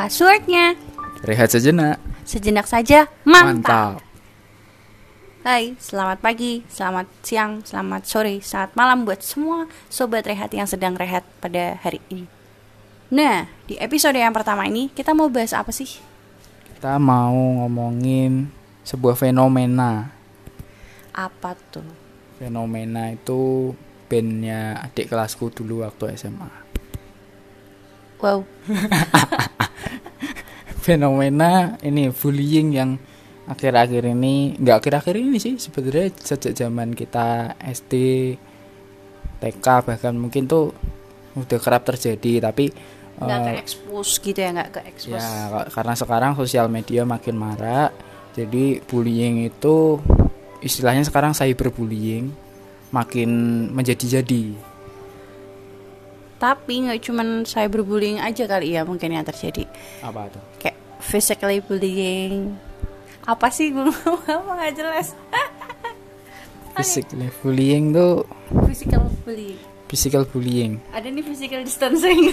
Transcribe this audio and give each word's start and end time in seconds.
Passwordnya 0.00 0.80
Rehat 1.28 1.52
sejenak. 1.52 2.00
sejenak 2.24 2.64
saja 2.64 3.04
mantap. 3.20 4.00
Mantap. 4.00 4.00
Hai, 5.44 5.76
selamat 5.76 6.24
pagi, 6.24 6.64
selamat 6.72 7.04
siang, 7.20 7.60
selamat 7.60 8.08
sore, 8.08 8.40
selamat 8.40 8.80
malam 8.80 9.04
buat 9.04 9.20
semua 9.20 9.68
sobat 9.92 10.24
rehat 10.24 10.56
yang 10.56 10.64
sedang 10.64 10.96
rehat 10.96 11.20
pada 11.44 11.76
hari 11.84 12.00
ini. 12.08 12.24
Nah, 13.12 13.44
di 13.68 13.76
episode 13.76 14.16
yang 14.16 14.32
pertama 14.32 14.64
ini 14.64 14.88
kita 14.88 15.12
mau 15.12 15.28
bahas 15.28 15.52
apa 15.52 15.68
sih? 15.68 16.00
Kita 16.72 16.96
mau 16.96 17.36
ngomongin 17.60 18.48
sebuah 18.88 19.20
fenomena. 19.20 20.16
Apa 21.12 21.52
tuh? 21.68 21.84
Fenomena 22.40 23.12
itu 23.12 23.76
bandnya 24.08 24.80
adik 24.80 25.12
kelasku 25.12 25.52
dulu 25.52 25.84
waktu 25.84 26.16
SMA. 26.16 26.48
Wow, 28.20 28.48
Fenomena 30.80 31.76
ini 31.84 32.08
bullying 32.08 32.68
yang 32.72 32.90
akhir-akhir 33.44 34.06
ini, 34.06 34.56
nggak 34.56 34.76
akhir-akhir 34.80 35.14
ini 35.18 35.36
sih 35.36 35.58
sebenarnya 35.58 36.14
sejak 36.16 36.54
zaman 36.54 36.96
kita 36.96 37.52
SD, 37.60 37.92
TK 39.40 39.66
bahkan 39.84 40.14
mungkin 40.14 40.46
tuh 40.46 40.72
udah 41.36 41.58
kerap 41.58 41.84
terjadi 41.84 42.50
tapi 42.50 42.70
nggak 43.20 43.38
eh, 43.38 43.44
ke 43.44 43.52
expose 43.60 44.12
gitu 44.18 44.38
ya, 44.40 44.50
nggak 44.56 44.70
ke 44.72 44.80
expose. 44.88 45.20
Ya, 45.20 45.28
ka- 45.50 45.68
karena 45.68 45.94
sekarang 45.94 46.32
sosial 46.32 46.72
media 46.72 47.04
makin 47.04 47.36
marak, 47.36 47.92
jadi 48.32 48.80
bullying 48.80 49.44
itu 49.44 50.00
istilahnya 50.60 51.04
sekarang 51.04 51.36
cyberbullying 51.36 52.32
makin 52.88 53.30
menjadi-jadi. 53.70 54.69
Tapi 56.40 56.72
nggak 56.82 57.04
cuman 57.04 57.44
cyberbullying 57.44 58.16
aja 58.16 58.48
kali 58.48 58.72
ya 58.72 58.82
mungkin 58.82 59.12
yang 59.12 59.22
terjadi. 59.22 59.68
Apa 60.00 60.24
tuh? 60.26 60.40
Kayak 60.56 60.76
physically 60.98 61.60
bullying. 61.60 62.56
Apa 63.22 63.52
sih 63.52 63.68
gue 63.68 63.84
ngomong 63.84 64.56
nggak 64.56 64.74
jelas? 64.74 65.12
Physically 66.70 67.28
bullying 67.38 67.92
tuh 67.92 68.24
Physical 68.64 69.04
bullying. 69.20 69.58
physical 69.84 70.22
bullying, 70.24 70.78
Ada 70.88 71.10
nih 71.10 71.20
physical 71.20 71.60
distancing. 71.60 72.30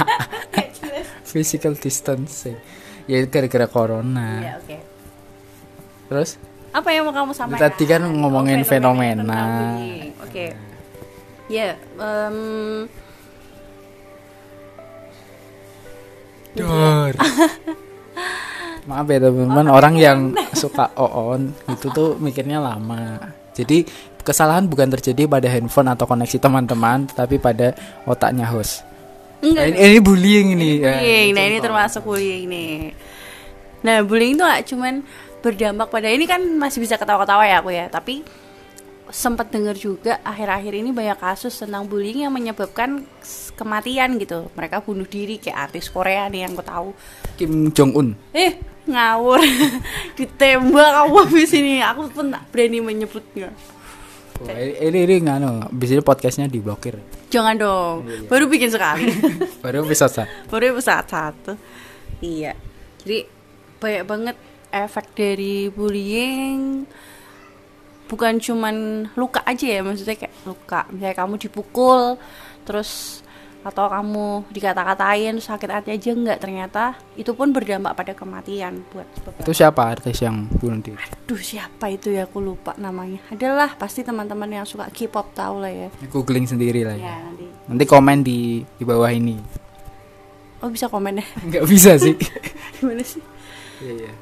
Jelas. 0.80 1.06
physical 1.22 1.76
distancing. 1.76 2.56
Ya 3.04 3.20
gara-gara 3.22 3.68
corona. 3.68 4.40
Ya 4.40 4.52
oke. 4.56 4.76
Terus 6.08 6.40
Apa 6.72 6.88
yang 6.88 7.04
mau 7.04 7.12
kamu 7.12 7.30
sampaikan? 7.30 7.68
Tadi 7.68 7.84
kan 7.84 8.00
ngomongin 8.02 8.64
fenomena. 8.64 9.22
tentang 9.22 9.50
bullying. 9.76 10.10
Oke. 10.20 10.46
Ya, 11.46 11.74
em, 12.00 12.36
Dor. 16.54 17.14
Maaf 18.88 19.06
ya 19.06 19.18
teman-teman, 19.22 19.66
orang 19.70 19.94
yang 20.00 20.18
suka 20.60 20.90
on 20.96 21.52
itu 21.68 21.86
tuh 21.92 22.16
mikirnya 22.18 22.58
lama. 22.58 23.20
Jadi 23.54 23.84
kesalahan 24.24 24.66
bukan 24.66 24.88
terjadi 24.98 25.28
pada 25.28 25.46
handphone 25.46 25.92
atau 25.92 26.08
koneksi 26.08 26.38
teman-teman, 26.40 27.06
tapi 27.10 27.36
pada 27.36 27.76
otaknya 28.08 28.48
host. 28.48 28.82
enggak. 29.40 29.62
Nah, 29.62 29.66
ini, 29.72 29.76
ini 29.96 29.98
bullying 30.00 30.46
ini. 30.56 30.70
ya. 30.80 30.96
bullying. 30.96 31.28
Nah, 31.32 31.42
ini 31.44 31.56
Contoh. 31.56 31.64
termasuk 31.70 32.02
bullying 32.04 32.44
nih. 32.48 32.74
Nah, 33.80 33.96
bullying 34.04 34.36
itu 34.36 34.44
gak 34.44 34.64
cuman 34.68 34.94
berdampak 35.40 35.88
pada 35.88 36.08
ini 36.12 36.28
kan 36.28 36.40
masih 36.60 36.84
bisa 36.84 37.00
ketawa-ketawa 37.00 37.48
ya 37.48 37.56
aku 37.64 37.72
ya, 37.72 37.88
tapi 37.88 38.20
sempat 39.10 39.50
dengar 39.50 39.74
juga 39.76 40.18
akhir-akhir 40.22 40.72
ini 40.74 40.90
banyak 40.90 41.18
kasus 41.18 41.54
tentang 41.58 41.86
bullying 41.86 42.26
yang 42.26 42.34
menyebabkan 42.34 43.04
kematian 43.54 44.16
gitu. 44.16 44.48
Mereka 44.56 44.82
bunuh 44.82 45.06
diri 45.06 45.36
kayak 45.36 45.70
artis 45.70 45.90
Korea 45.92 46.26
nih 46.32 46.48
yang 46.48 46.54
aku 46.56 46.64
tahu. 46.64 46.88
Kim 47.36 47.74
Jong 47.74 47.92
Un. 47.94 48.08
Eh, 48.32 48.56
ngawur. 48.88 49.42
Ditembak 50.18 50.90
kamu 50.96 51.16
habis 51.26 51.52
ini. 51.54 51.82
Aku 51.84 52.08
pun 52.10 52.32
tak 52.32 52.46
berani 52.54 52.78
menyebutnya. 52.80 53.52
Wah, 54.40 54.56
ini 54.56 55.04
ini, 55.04 55.20
nganu, 55.20 55.68
biasanya 55.68 56.00
podcastnya 56.00 56.48
diblokir. 56.48 56.96
Jangan 57.28 57.60
dong. 57.60 58.08
Baru 58.24 58.48
bikin 58.48 58.72
sekali. 58.72 59.12
Baru 59.64 59.84
bisa 59.84 60.08
sah. 60.08 60.24
baru 60.48 60.74
episode 60.74 61.06
satu 61.06 61.52
iya 62.20 62.56
jadi 63.02 63.24
banyak 63.80 64.04
banget 64.04 64.36
efek 64.70 65.06
dari 65.16 65.72
bullying 65.72 66.84
bukan 68.10 68.36
cuman 68.36 68.74
luka 69.14 69.38
aja 69.46 69.66
ya 69.70 69.80
maksudnya 69.80 70.18
kayak 70.18 70.34
luka 70.42 70.82
misalnya 70.90 71.14
kamu 71.14 71.34
dipukul 71.38 72.18
terus 72.66 73.22
atau 73.60 73.86
kamu 73.86 74.48
dikata-katain 74.48 75.36
sakit 75.36 75.68
hati 75.68 75.90
aja 75.92 76.10
enggak 76.10 76.40
ternyata 76.40 76.96
itu 77.12 77.28
pun 77.30 77.52
berdampak 77.52 77.92
pada 77.92 78.16
kematian 78.16 78.80
buat 78.88 79.04
beberapa 79.20 79.44
Itu 79.44 79.52
siapa 79.52 79.84
artis 79.86 80.16
yang 80.18 80.48
bunuh 80.50 80.80
diri? 80.80 80.96
aduh 80.96 81.36
siapa 81.36 81.86
itu 81.86 82.08
ya 82.08 82.24
aku 82.24 82.40
lupa 82.40 82.72
namanya 82.74 83.20
adalah 83.28 83.76
pasti 83.76 84.00
teman-teman 84.00 84.48
yang 84.50 84.64
suka 84.64 84.88
K-pop 84.88 85.36
tahu 85.36 85.60
lah 85.60 85.68
ya 85.68 85.88
Googling 86.08 86.48
sendiri 86.48 86.82
lah 86.82 86.96
ya 86.96 87.04
ya. 87.04 87.16
nanti 87.22 87.46
Nanti 87.68 87.84
komen 87.84 88.18
di 88.24 88.38
di 88.64 88.82
bawah 88.82 89.12
ini. 89.12 89.36
oh 90.58 90.68
bisa 90.68 90.88
komen 90.88 91.20
ya 91.20 91.26
Nggak 91.52 91.64
bisa 91.68 91.94
sih. 91.94 92.16
gimana 92.74 93.04
sih 93.04 93.20
Iya, 93.80 93.92
iya. 94.08 94.12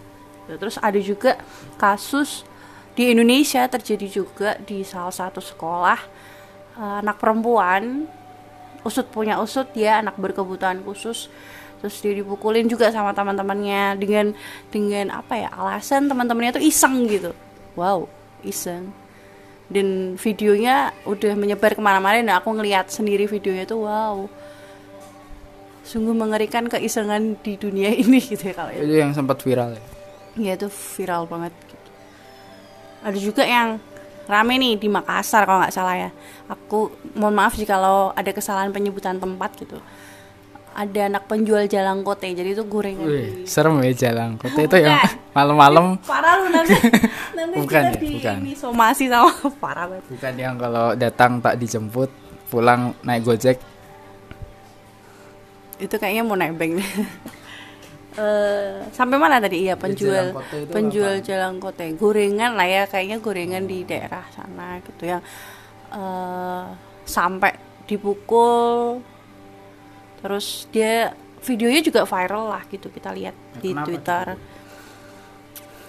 Terus 0.50 0.76
ada 0.76 0.98
juga 0.98 1.38
kasus 1.74 2.42
di 2.98 3.14
Indonesia 3.14 3.62
terjadi 3.70 4.06
juga 4.10 4.58
di 4.58 4.82
salah 4.82 5.14
satu 5.14 5.38
sekolah 5.38 6.00
eh, 6.74 6.96
anak 7.06 7.22
perempuan 7.22 8.10
usut 8.82 9.06
punya 9.06 9.38
usut 9.38 9.70
dia 9.70 10.02
anak 10.02 10.18
berkebutuhan 10.18 10.82
khusus. 10.82 11.30
Terus 11.78 11.94
dia 12.02 12.10
dipukulin 12.10 12.66
juga 12.66 12.90
sama 12.90 13.14
teman-temannya 13.14 13.94
dengan 14.02 14.34
dengan 14.74 15.14
apa 15.14 15.38
ya 15.38 15.48
alasan 15.54 16.10
teman-temannya 16.10 16.58
tuh 16.58 16.64
iseng 16.66 17.06
gitu. 17.06 17.30
Wow 17.78 18.10
iseng. 18.42 18.90
Dan 19.68 20.16
videonya 20.16 20.90
udah 21.04 21.36
menyebar 21.36 21.76
ke 21.76 21.82
mana-mana 21.84 22.18
dan 22.18 22.34
aku 22.34 22.50
ngeliat 22.56 22.90
sendiri 22.90 23.30
videonya 23.30 23.68
tuh 23.68 23.86
wow. 23.86 24.26
Sungguh 25.86 26.18
mengerikan 26.18 26.66
keisengan 26.66 27.38
di 27.46 27.54
dunia 27.54 27.94
ini 28.02 28.18
gitu 28.18 28.42
ya 28.50 28.54
kalau 28.58 28.74
ya. 28.74 28.82
Itu 28.82 28.94
yang 28.98 29.12
sempat 29.14 29.38
viral 29.46 29.78
ya. 29.78 29.82
ya 30.34 30.52
itu 30.58 30.66
viral 30.66 31.30
banget. 31.30 31.54
Ada 32.98 33.18
juga 33.18 33.42
yang 33.42 33.78
rame 34.24 34.54
nih 34.56 34.74
di 34.76 34.88
Makassar 34.88 35.44
kalau 35.44 35.62
nggak 35.62 35.72
salah 35.72 35.96
ya. 35.96 36.10
Aku 36.46 36.88
mohon 37.14 37.32
maaf 37.32 37.54
jika 37.54 37.76
kalau 37.76 38.12
ada 38.12 38.30
kesalahan 38.30 38.68
penyebutan 38.68 39.16
tempat 39.16 39.56
gitu. 39.56 39.78
Ada 40.72 41.10
anak 41.10 41.26
penjual 41.26 41.66
jalan 41.66 42.06
kote 42.06 42.30
jadi 42.30 42.54
itu 42.54 42.62
gorengan. 42.62 43.02
Wih, 43.02 43.42
di 43.42 43.50
serem 43.50 43.82
ya 43.82 43.90
jalan 44.06 44.38
kota 44.38 44.62
itu 44.62 44.76
yang 44.78 44.94
Bukan. 44.94 45.14
malam-malam. 45.36 45.84
Parah 46.06 46.38
lu 46.38 46.46
nanti 46.48 46.74
nanti 47.36 47.56
Bukan 47.58 47.82
kita 47.82 47.90
ya, 47.90 47.98
di 47.98 48.08
bukan. 48.14 48.36
somasi 48.54 49.04
sama 49.10 49.32
parah 49.58 49.90
banget. 49.90 50.04
Bukan 50.06 50.32
yang 50.38 50.54
kalau 50.54 50.94
datang 50.94 51.42
tak 51.42 51.58
dijemput 51.58 52.10
pulang 52.46 52.94
naik 53.02 53.26
gojek. 53.26 53.58
Itu 55.78 55.94
kayaknya 55.94 56.22
mau 56.22 56.34
nebeng 56.34 56.78
Eh, 58.18 58.82
sampai 58.90 59.14
mana 59.14 59.38
tadi? 59.38 59.62
Iya 59.62 59.78
penjual 59.78 60.34
itu 60.34 60.74
penjual 60.74 61.14
apa? 61.18 61.22
jalan 61.22 61.54
kote. 61.62 61.86
Gorengan 61.94 62.58
lah 62.58 62.66
ya 62.66 62.82
kayaknya 62.90 63.22
gorengan 63.22 63.62
di 63.70 63.86
daerah 63.86 64.26
sana 64.34 64.82
gitu 64.82 65.06
yang 65.06 65.22
eh 65.94 66.64
sampai 67.06 67.54
dipukul. 67.86 68.98
Terus 70.18 70.66
dia 70.74 71.14
videonya 71.46 71.78
juga 71.78 72.02
viral 72.02 72.50
lah 72.50 72.62
gitu 72.66 72.90
kita 72.90 73.14
lihat 73.14 73.38
Ya, 73.38 73.60
di 73.62 73.70
Twitter. 73.86 74.34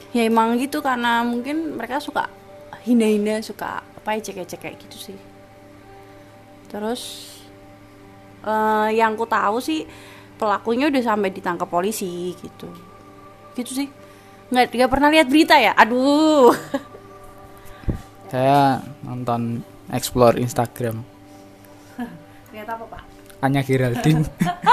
ya 0.10 0.26
emang 0.26 0.58
gitu 0.58 0.82
karena 0.82 1.22
mungkin 1.22 1.78
mereka 1.78 2.02
suka 2.02 2.26
hina-hina 2.82 3.46
suka 3.46 3.82
apa 3.82 4.18
ya 4.18 4.22
cek 4.46 4.62
kayak 4.62 4.78
gitu 4.86 4.98
sih. 5.14 5.20
Terus 6.70 7.34
eh 8.46 8.90
yang 8.94 9.18
ku 9.18 9.26
tahu 9.26 9.58
sih 9.58 9.90
pelakunya 10.40 10.88
udah 10.88 11.04
sampai 11.04 11.30
ditangkap 11.36 11.68
polisi 11.68 12.32
gitu. 12.40 12.72
Gitu 13.54 13.72
sih. 13.84 13.88
Nggak 14.50 14.72
nggak 14.72 14.92
pernah 14.92 15.12
lihat 15.12 15.28
berita 15.28 15.60
ya? 15.60 15.76
Aduh. 15.76 16.56
Saya 18.32 18.80
nonton 19.04 19.60
explore 19.92 20.40
Instagram. 20.40 21.04
Ternyata 22.50 22.72
apa 22.80 22.86
pak? 22.88 23.04
Anya 23.44 23.62
Geraldine. 23.62 24.24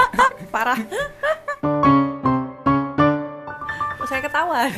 Parah. 0.55 0.79
Saya 4.07 4.23
ketawa 4.23 4.71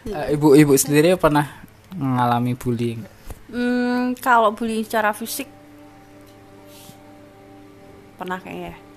Eh, 0.00 0.32
ibu-ibu 0.32 0.72
sendiri 0.80 1.12
pernah 1.20 1.44
mengalami 1.92 2.56
bullying? 2.56 3.04
Hmm, 3.52 4.16
kalau 4.16 4.48
bullying 4.56 4.80
secara 4.80 5.12
fisik 5.12 5.44
pernah 8.16 8.40
kayaknya 8.40 8.72
ya. 8.72 8.89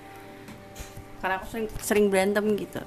Karena 1.24 1.40
aku 1.40 1.48
sering, 1.48 1.68
sering 1.80 2.06
berantem 2.12 2.44
gitu. 2.52 2.84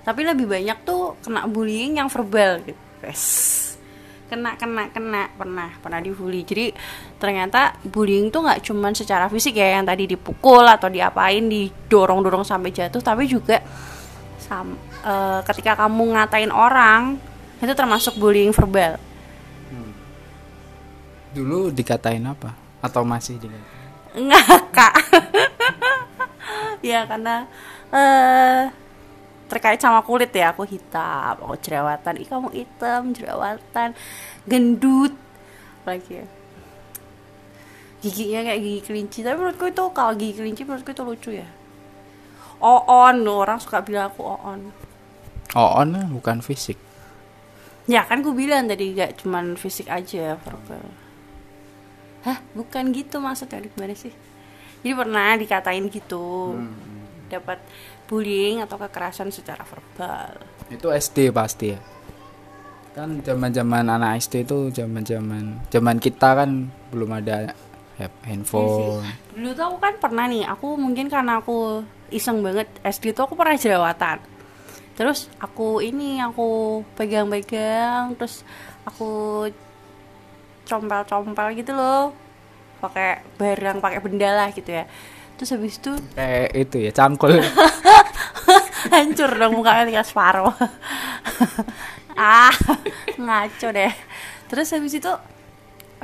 Tapi 0.00 0.24
lebih 0.24 0.48
banyak 0.48 0.80
tuh 0.88 1.20
kena 1.20 1.44
bullying 1.44 2.00
yang 2.00 2.08
verbal 2.08 2.64
gitu. 2.64 2.80
Wes. 3.04 3.60
kena 4.32 4.56
kena 4.56 4.88
kena. 4.88 5.28
Pernah 5.36 5.76
pernah 5.84 6.00
dibully. 6.00 6.40
Jadi 6.40 6.72
ternyata 7.20 7.76
bullying 7.84 8.32
tuh 8.32 8.48
nggak 8.48 8.64
cuman 8.64 8.96
secara 8.96 9.28
fisik 9.28 9.60
ya 9.60 9.76
yang 9.76 9.84
tadi 9.84 10.08
dipukul 10.08 10.64
atau 10.64 10.88
diapain 10.88 11.44
didorong 11.44 12.24
dorong 12.24 12.48
sampai 12.48 12.72
jatuh 12.72 13.04
tapi 13.04 13.28
juga 13.28 13.60
sam, 14.40 14.72
uh, 15.04 15.44
ketika 15.44 15.76
kamu 15.84 16.16
ngatain 16.16 16.48
orang 16.48 17.20
itu 17.60 17.76
termasuk 17.76 18.16
bullying 18.16 18.56
verbal. 18.56 18.96
Dulu 21.36 21.68
dikatain 21.68 22.24
apa? 22.24 22.56
Atau 22.80 23.04
masih 23.04 23.36
dikatain? 23.36 23.80
Ngakak 24.12 24.92
ya 26.82 27.06
karena 27.06 27.46
uh, 27.94 28.68
terkait 29.46 29.78
sama 29.78 30.02
kulit 30.02 30.34
ya 30.34 30.50
aku 30.50 30.66
hitam 30.66 31.38
aku 31.38 31.54
jerawatan 31.62 32.18
ih 32.18 32.28
kamu 32.28 32.48
hitam 32.50 33.02
jerawatan 33.14 33.94
gendut 34.44 35.14
lagi 35.86 36.22
ya. 36.22 36.26
Giginya 38.02 38.40
kayak 38.50 38.60
gigi 38.66 38.80
kelinci 38.82 39.18
tapi 39.22 39.38
menurutku 39.38 39.70
itu 39.70 39.84
kalau 39.94 40.12
gigi 40.18 40.34
kelinci 40.42 40.62
menurutku 40.66 40.90
itu 40.90 41.02
lucu 41.06 41.30
ya. 41.38 41.48
Oon 42.62 43.26
orang 43.26 43.62
suka 43.62 43.82
bilang 43.82 44.10
aku 44.10 44.26
oon. 44.26 44.74
Oon 45.54 45.88
bukan 46.10 46.42
fisik. 46.42 46.78
Ya 47.86 48.06
kan 48.06 48.22
aku 48.22 48.34
bilang 48.34 48.70
tadi 48.70 48.94
gak 48.94 49.22
cuman 49.22 49.54
fisik 49.58 49.86
aja 49.86 50.38
verbal. 50.38 50.86
Hah 52.22 52.38
bukan 52.54 52.94
gitu 52.94 53.18
maksudnya 53.18 53.58
gimana 53.62 53.94
sih 53.98 54.14
jadi 54.82 54.98
pernah 54.98 55.38
dikatain 55.38 55.86
gitu 55.86 56.58
hmm. 56.58 57.30
dapat 57.30 57.62
bullying 58.10 58.60
atau 58.60 58.76
kekerasan 58.76 59.30
secara 59.30 59.62
verbal. 59.62 60.42
Itu 60.68 60.90
SD 60.90 61.30
pasti 61.30 61.72
ya. 61.72 61.80
Kan 62.92 63.24
zaman-zaman 63.24 63.88
anak 63.88 64.20
SD 64.20 64.44
itu 64.44 64.68
zaman-zaman 64.74 65.64
zaman 65.72 65.96
kita 65.96 66.44
kan 66.44 66.68
belum 66.92 67.08
ada 67.14 67.54
handphone. 68.26 69.00
Iya 69.00 69.14
Dulu 69.38 69.50
tuh 69.54 69.64
aku 69.72 69.78
kan 69.80 69.94
pernah 69.96 70.26
nih, 70.28 70.44
aku 70.44 70.76
mungkin 70.76 71.06
karena 71.08 71.40
aku 71.40 71.86
iseng 72.12 72.42
banget 72.44 72.68
SD 72.84 73.16
tuh 73.16 73.30
aku 73.30 73.38
pernah 73.38 73.56
jerawatan. 73.56 74.18
Terus 74.92 75.30
aku 75.40 75.80
ini 75.80 76.20
aku 76.20 76.82
pegang-pegang 76.98 78.12
terus 78.20 78.44
aku 78.84 79.48
compel-compel 80.68 81.56
gitu 81.56 81.72
loh 81.72 82.12
pakai 82.82 83.22
barang 83.38 83.78
pakai 83.78 84.00
benda 84.02 84.30
lah 84.34 84.50
gitu 84.50 84.74
ya. 84.74 84.84
Terus 85.38 85.54
habis 85.54 85.78
itu 85.78 85.92
kayak 86.18 86.50
itu 86.58 86.76
ya 86.82 86.90
cangkul. 86.90 87.38
Hancur 88.92 89.30
dong 89.38 89.54
mukanya 89.54 89.86
tinggal 89.86 90.06
separuh. 90.06 90.54
Ah 92.12 92.52
ngaco 93.16 93.72
deh. 93.72 93.88
Terus 94.52 94.68
habis 94.68 94.92
itu 94.92 95.08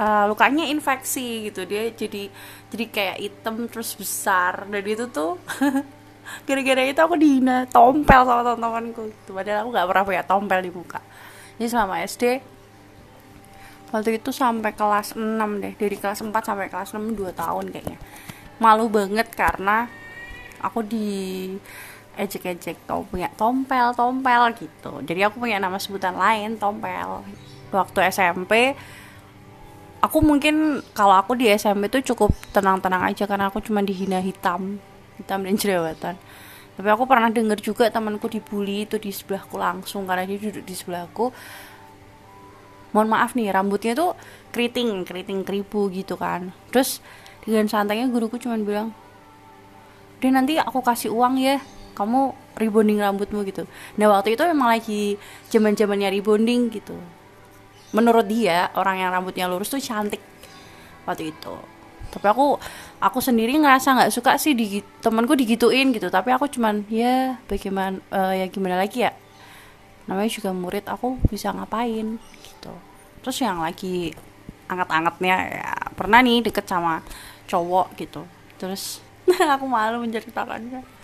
uh, 0.01 0.25
lukanya 0.25 0.65
infeksi 0.65 1.53
gitu. 1.53 1.69
Dia 1.69 1.93
jadi 1.93 2.33
jadi 2.73 2.85
kayak 2.89 3.17
hitam 3.21 3.69
terus 3.69 3.93
besar. 3.93 4.65
Dan 4.73 4.89
itu 4.89 5.05
tuh 5.13 5.37
gara-gara 6.49 6.81
itu 6.89 6.97
aku 6.97 7.21
dihina 7.21 7.69
tompel 7.69 8.25
sama 8.25 8.41
teman-temanku. 8.41 9.13
Gitu. 9.13 9.31
padahal 9.37 9.69
aku 9.69 9.71
gak 9.77 9.89
pernah 9.93 10.05
punya 10.09 10.23
tompel 10.25 10.61
di 10.65 10.73
muka. 10.73 11.01
Jadi 11.61 11.69
selama 11.69 12.01
SD 12.01 12.25
waktu 13.93 14.20
itu 14.20 14.31
sampai 14.31 14.73
kelas 14.76 15.17
6 15.17 15.62
deh 15.62 15.75
dari 15.76 15.96
kelas 15.96 16.20
4 16.20 16.31
sampai 16.32 16.69
kelas 16.69 16.93
6 16.93 17.17
2 17.17 17.32
tahun 17.32 17.64
kayaknya. 17.73 17.99
Malu 18.58 18.90
banget 18.90 19.31
karena 19.32 19.87
aku 20.58 20.82
di 20.82 21.08
ejek-ejek 22.19 22.82
tau 22.85 23.06
punya 23.06 23.31
tompel 23.38 23.94
tompel 23.94 24.43
gitu. 24.58 25.00
Jadi 25.06 25.20
aku 25.23 25.38
punya 25.38 25.62
nama 25.62 25.79
sebutan 25.79 26.19
lain 26.19 26.58
tompel. 26.58 27.23
Waktu 27.70 27.99
SMP 28.11 28.75
aku 30.02 30.19
mungkin 30.23 30.82
kalau 30.94 31.14
aku 31.14 31.38
di 31.38 31.50
SMP 31.50 31.90
tuh 31.90 32.02
cukup 32.14 32.35
tenang-tenang 32.55 33.02
aja 33.06 33.26
karena 33.26 33.50
aku 33.50 33.62
cuma 33.62 33.82
dihina 33.82 34.19
hitam 34.19 34.82
hitam 35.19 35.43
dan 35.46 35.55
jerawatan. 35.58 36.14
Tapi 36.79 36.88
aku 36.94 37.11
pernah 37.11 37.26
denger 37.26 37.58
juga 37.58 37.90
temanku 37.90 38.31
dibully 38.31 38.87
itu 38.87 39.02
di 39.02 39.11
sebelahku 39.11 39.58
langsung 39.58 40.06
karena 40.06 40.23
dia 40.23 40.38
duduk 40.38 40.62
di 40.62 40.75
sebelahku 40.79 41.35
mohon 42.93 43.08
maaf 43.12 43.37
nih 43.37 43.52
rambutnya 43.52 43.93
tuh 43.93 44.17
keriting 44.52 45.05
keriting 45.05 45.44
keribu 45.44 45.93
gitu 45.93 46.17
kan. 46.17 46.52
Terus 46.73 47.05
dengan 47.44 47.69
santainya 47.69 48.08
guruku 48.08 48.37
cuma 48.40 48.56
bilang 48.61 48.93
deh 50.19 50.32
nanti 50.35 50.58
aku 50.58 50.82
kasih 50.82 51.14
uang 51.14 51.38
ya 51.38 51.62
kamu 51.94 52.35
rebonding 52.58 52.99
rambutmu 52.99 53.43
gitu. 53.46 53.67
Nah 53.99 54.06
waktu 54.11 54.35
itu 54.35 54.43
memang 54.46 54.69
lagi 54.70 55.19
zaman 55.50 55.75
zamannya 55.75 56.11
rebonding 56.14 56.70
gitu. 56.70 56.94
Menurut 57.94 58.26
dia 58.29 58.70
orang 58.75 59.02
yang 59.02 59.11
rambutnya 59.14 59.50
lurus 59.50 59.70
tuh 59.70 59.82
cantik 59.82 60.20
waktu 61.06 61.35
itu. 61.35 61.55
Tapi 62.08 62.26
aku 62.29 62.56
aku 62.99 63.19
sendiri 63.19 63.55
ngerasa 63.58 63.94
nggak 63.94 64.12
suka 64.14 64.38
sih 64.40 64.55
di 64.55 64.82
temanku 65.02 65.35
digituin 65.35 65.90
gitu. 65.94 66.11
Tapi 66.11 66.35
aku 66.35 66.46
cuman 66.50 66.87
ya 66.90 67.38
bagaimana 67.46 67.99
uh, 68.11 68.35
ya 68.35 68.46
gimana 68.50 68.79
lagi 68.79 69.06
ya? 69.06 69.12
Namanya 70.08 70.31
juga 70.32 70.50
murid 70.55 70.88
aku 70.88 71.20
bisa 71.29 71.52
ngapain 71.52 72.17
terus 73.23 73.38
yang 73.43 73.62
lagi 73.62 74.12
anget-angetnya 74.69 75.37
ya 75.59 75.73
pernah 75.97 76.20
nih 76.20 76.44
deket 76.44 76.69
sama 76.69 77.00
cowok 77.49 77.97
gitu. 77.97 78.23
Terus 78.61 79.00
aku 79.55 79.65
malu 79.65 80.05
menceritakannya 80.05 80.99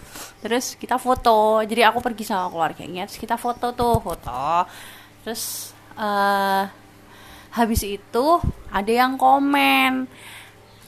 terus 0.44 0.78
kita 0.78 1.00
foto. 1.00 1.64
Jadi 1.64 1.82
aku 1.82 1.98
pergi 2.04 2.24
sama 2.28 2.52
keluarganya 2.52 3.08
terus 3.08 3.18
kita 3.18 3.40
foto 3.40 3.72
tuh 3.74 3.98
foto. 3.98 4.68
Terus 5.24 5.72
uh, 5.96 6.68
habis 7.54 7.82
itu 7.86 8.26
ada 8.70 8.92
yang 8.92 9.16
komen 9.16 10.06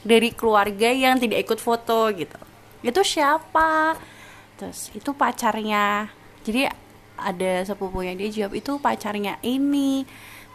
dari 0.06 0.31
keluarga 0.31 0.93
yang 0.93 1.19
tidak 1.19 1.49
ikut 1.49 1.58
foto 1.58 2.12
gitu. 2.14 2.38
Itu 2.84 3.02
siapa? 3.02 3.99
Terus 4.61 4.94
itu 4.94 5.11
pacarnya. 5.11 6.06
Jadi 6.46 6.70
ada 7.17 7.64
sepupunya 7.64 8.12
dia 8.12 8.29
jawab 8.29 8.61
itu 8.61 8.76
pacarnya 8.76 9.40
ini 9.40 10.05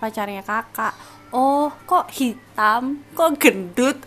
pacarnya 0.01 0.41
kakak. 0.41 0.97
Oh 1.29 1.69
kok 1.85 2.09
hitam? 2.17 3.05
Kok 3.13 3.37
gendut? 3.37 4.01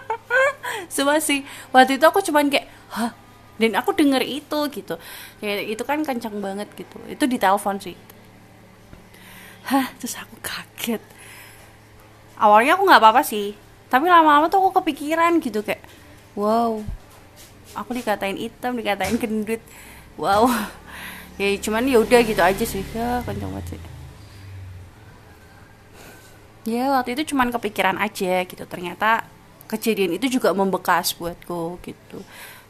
Semua 0.92 1.16
sih. 1.18 1.40
Waktu 1.72 1.96
itu 1.96 2.04
aku 2.04 2.20
cuman 2.20 2.52
kayak 2.52 2.68
hah? 2.92 3.16
Dan 3.56 3.72
aku 3.72 3.96
denger 3.96 4.20
itu 4.20 4.58
gitu. 4.68 5.00
Kayak 5.40 5.64
itu 5.64 5.82
kan 5.88 6.04
kencang 6.04 6.36
banget 6.44 6.68
gitu. 6.76 7.00
Itu 7.08 7.24
di 7.24 7.40
telepon 7.40 7.80
sih. 7.80 7.96
Hah 9.64 9.88
terus 9.96 10.20
aku 10.20 10.36
kaget. 10.44 11.00
Awalnya 12.36 12.76
aku 12.76 12.84
nggak 12.84 13.00
apa-apa 13.00 13.24
sih. 13.24 13.56
Tapi 13.88 14.06
lama-lama 14.12 14.52
tuh 14.52 14.60
aku 14.60 14.84
kepikiran 14.84 15.40
gitu 15.40 15.64
kayak 15.64 15.80
wow 16.36 16.82
aku 17.72 17.96
dikatain 17.96 18.36
hitam 18.36 18.76
dikatain 18.76 19.16
gendut. 19.16 19.64
Wow. 20.20 20.52
Ya 21.36 21.52
cuman 21.60 21.84
ya 21.84 22.00
udah 22.00 22.24
gitu 22.24 22.40
aja 22.40 22.64
sih. 22.64 22.80
Ya 22.96 23.20
kencang 23.20 23.52
banget 23.52 23.76
sih 23.76 23.95
ya 26.66 26.90
waktu 26.98 27.14
itu 27.14 27.32
cuman 27.32 27.54
kepikiran 27.54 27.96
aja 28.02 28.42
gitu. 28.42 28.64
Ternyata 28.66 29.24
kejadian 29.70 30.18
itu 30.18 30.38
juga 30.38 30.50
membekas 30.52 31.14
buatku 31.14 31.78
gitu. 31.86 32.18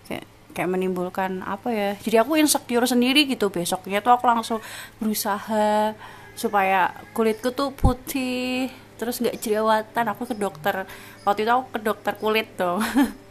Kayak 0.06 0.24
kayak 0.52 0.70
menimbulkan 0.70 1.44
apa 1.44 1.68
ya 1.72 1.90
jadi 2.00 2.22
aku 2.22 2.36
insecure 2.36 2.84
sendiri 2.84 3.24
gitu. 3.26 3.48
Besoknya 3.48 4.04
tuh 4.04 4.14
aku 4.14 4.28
langsung 4.28 4.60
berusaha 5.00 5.96
supaya 6.36 6.92
kulitku 7.16 7.50
tuh 7.56 7.72
putih 7.72 8.68
terus 9.00 9.18
nggak 9.18 9.40
jerawatan. 9.40 10.04
Aku 10.12 10.28
ke 10.28 10.36
dokter 10.36 10.84
waktu 11.24 11.48
itu 11.48 11.50
aku 11.50 11.64
ke 11.74 11.80
dokter 11.80 12.12
kulit 12.20 12.48
tuh 12.54 12.78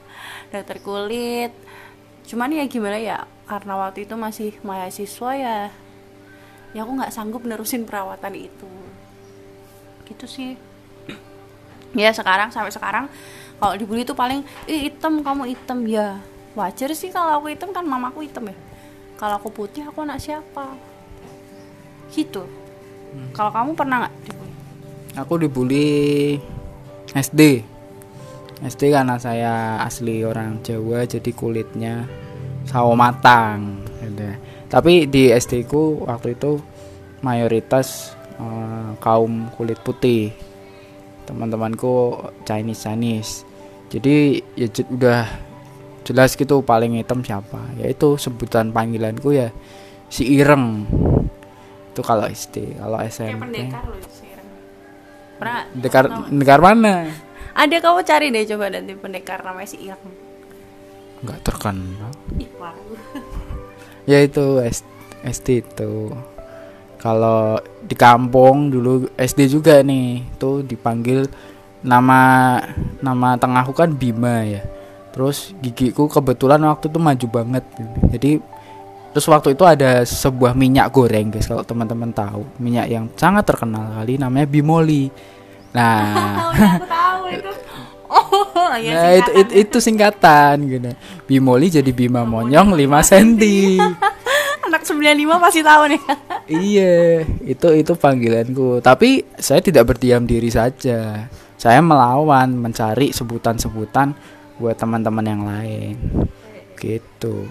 dokter 0.54 0.82
kulit. 0.82 1.54
Cuman 2.26 2.50
ya 2.50 2.66
gimana 2.66 2.98
ya 2.98 3.30
karena 3.46 3.78
waktu 3.78 4.10
itu 4.10 4.18
masih 4.18 4.58
mahasiswa 4.66 5.32
ya 5.38 5.58
ya 6.76 6.84
aku 6.84 6.92
nggak 6.98 7.14
sanggup 7.14 7.46
nerusin 7.48 7.88
perawatan 7.88 8.36
itu 8.36 8.68
gitu 10.08 10.26
sih. 10.26 10.56
Ya 11.96 12.12
sekarang 12.12 12.52
sampai 12.52 12.76
sekarang 12.76 13.06
kalau 13.56 13.74
dibully 13.80 14.04
itu 14.04 14.12
paling 14.12 14.44
ih 14.68 14.92
hitam 14.92 15.24
kamu 15.24 15.52
hitam. 15.56 15.86
Ya 15.88 16.20
wajar 16.56 16.92
sih 16.96 17.12
kalau 17.12 17.40
aku 17.40 17.52
hitam 17.52 17.72
kan 17.72 17.84
mamaku 17.88 18.26
hitam 18.28 18.48
ya. 18.52 18.56
Kalau 19.16 19.40
aku 19.40 19.50
putih 19.52 19.88
aku 19.88 20.04
anak 20.04 20.20
siapa? 20.20 20.76
Gitu. 22.12 22.44
Hmm. 23.16 23.32
kalau 23.32 23.52
kamu 23.52 23.72
pernah 23.80 23.98
nggak 24.04 24.16
dibully? 24.28 24.54
Aku 25.16 25.34
dibully 25.40 25.88
SD 27.16 27.64
SD 28.64 28.96
karena 28.96 29.20
saya 29.20 29.84
asli 29.84 30.24
orang 30.24 30.64
Jawa 30.64 31.04
jadi 31.04 31.32
kulitnya 31.36 32.08
sawo 32.64 32.96
matang 32.96 33.84
gitu. 34.00 34.32
tapi 34.72 35.06
di 35.12 35.28
SD 35.30 35.68
ku 35.68 36.08
waktu 36.08 36.40
itu 36.40 36.64
mayoritas 37.20 38.15
uh, 38.40 38.96
kaum 39.00 39.50
kulit 39.56 39.80
putih 39.82 40.32
teman-temanku 41.26 42.22
Chinese 42.46 42.86
Chinese 42.86 43.32
jadi 43.90 44.42
ya 44.58 44.68
udah 44.92 45.24
jelas 46.06 46.38
gitu 46.38 46.62
paling 46.62 47.02
hitam 47.02 47.26
siapa. 47.26 47.58
Yaitu 47.82 48.18
sebutan 48.18 48.70
panggilanku 48.70 49.34
ya 49.34 49.50
si 50.10 50.38
Ireng. 50.38 50.86
Itu 51.94 52.02
kalau 52.04 52.28
SD 52.28 52.78
kalau 52.78 53.00
SMP 53.02 53.40
pernah 55.36 55.68
Pendekar 55.68 56.06
pendekar 56.32 56.60
mana? 56.64 57.12
ada 57.56 57.76
kamu 57.80 58.04
cari 58.04 58.36
deh 58.36 58.44
coba 58.52 58.68
nanti 58.68 58.96
pendekar 59.00 59.40
namanya 59.44 59.68
si 59.68 59.80
Irang 59.80 60.00
Nggak 61.24 61.40
terkenal. 61.44 62.12
Ya 64.06 64.20
itu 64.22 64.60
SD 65.24 65.48
itu. 65.64 66.12
Kalau 67.06 67.62
di 67.86 67.94
kampung 67.94 68.74
dulu 68.74 69.06
SD 69.14 69.46
juga 69.54 69.86
nih, 69.86 70.26
tuh 70.42 70.66
dipanggil 70.66 71.30
nama 71.86 72.58
nama 72.98 73.38
tengahku 73.38 73.78
kan 73.78 73.94
Bima 73.94 74.42
ya. 74.42 74.66
Terus 75.14 75.54
gigiku 75.62 76.10
kebetulan 76.10 76.58
waktu 76.66 76.90
itu 76.90 76.98
maju 76.98 77.28
banget. 77.30 77.64
Jadi 78.10 78.42
terus 79.14 79.30
waktu 79.30 79.54
itu 79.54 79.62
ada 79.70 80.02
sebuah 80.02 80.58
minyak 80.58 80.90
goreng 80.90 81.30
guys 81.30 81.46
kalau 81.46 81.62
teman-teman 81.62 82.10
tahu 82.10 82.42
minyak 82.58 82.90
yang 82.90 83.06
sangat 83.14 83.46
terkenal 83.46 84.02
kali 84.02 84.18
namanya 84.18 84.50
Bimoli. 84.50 85.14
Nah, 85.78 86.02
oh 86.42 86.52
ya 86.58 86.74
tahu 86.90 87.22
itu 87.30 87.52
oh 88.10 88.74
ya 88.82 88.92
nah 88.98 89.12
itu, 89.14 89.32
itu 89.46 89.52
itu 89.62 89.78
singkatan 89.78 90.56
gitu. 90.74 90.90
Bimoli 91.30 91.70
jadi 91.70 91.92
Bima 91.94 92.26
Monyong 92.26 92.74
5 92.74 92.82
cm. 93.14 93.30
anak 94.68 94.82
95 94.84 95.44
pasti 95.44 95.62
tahu 95.62 95.84
nih 95.94 96.02
Iya, 96.70 97.26
itu 97.42 97.68
itu 97.74 97.94
panggilanku. 97.98 98.78
Tapi 98.82 99.26
saya 99.42 99.66
tidak 99.66 99.90
berdiam 99.90 100.30
diri 100.30 100.54
saja. 100.54 101.26
Saya 101.58 101.82
melawan, 101.82 102.54
mencari 102.54 103.10
sebutan-sebutan 103.10 104.14
buat 104.62 104.78
teman-teman 104.78 105.26
yang 105.26 105.42
lain. 105.42 105.96
Gitu. 106.78 107.50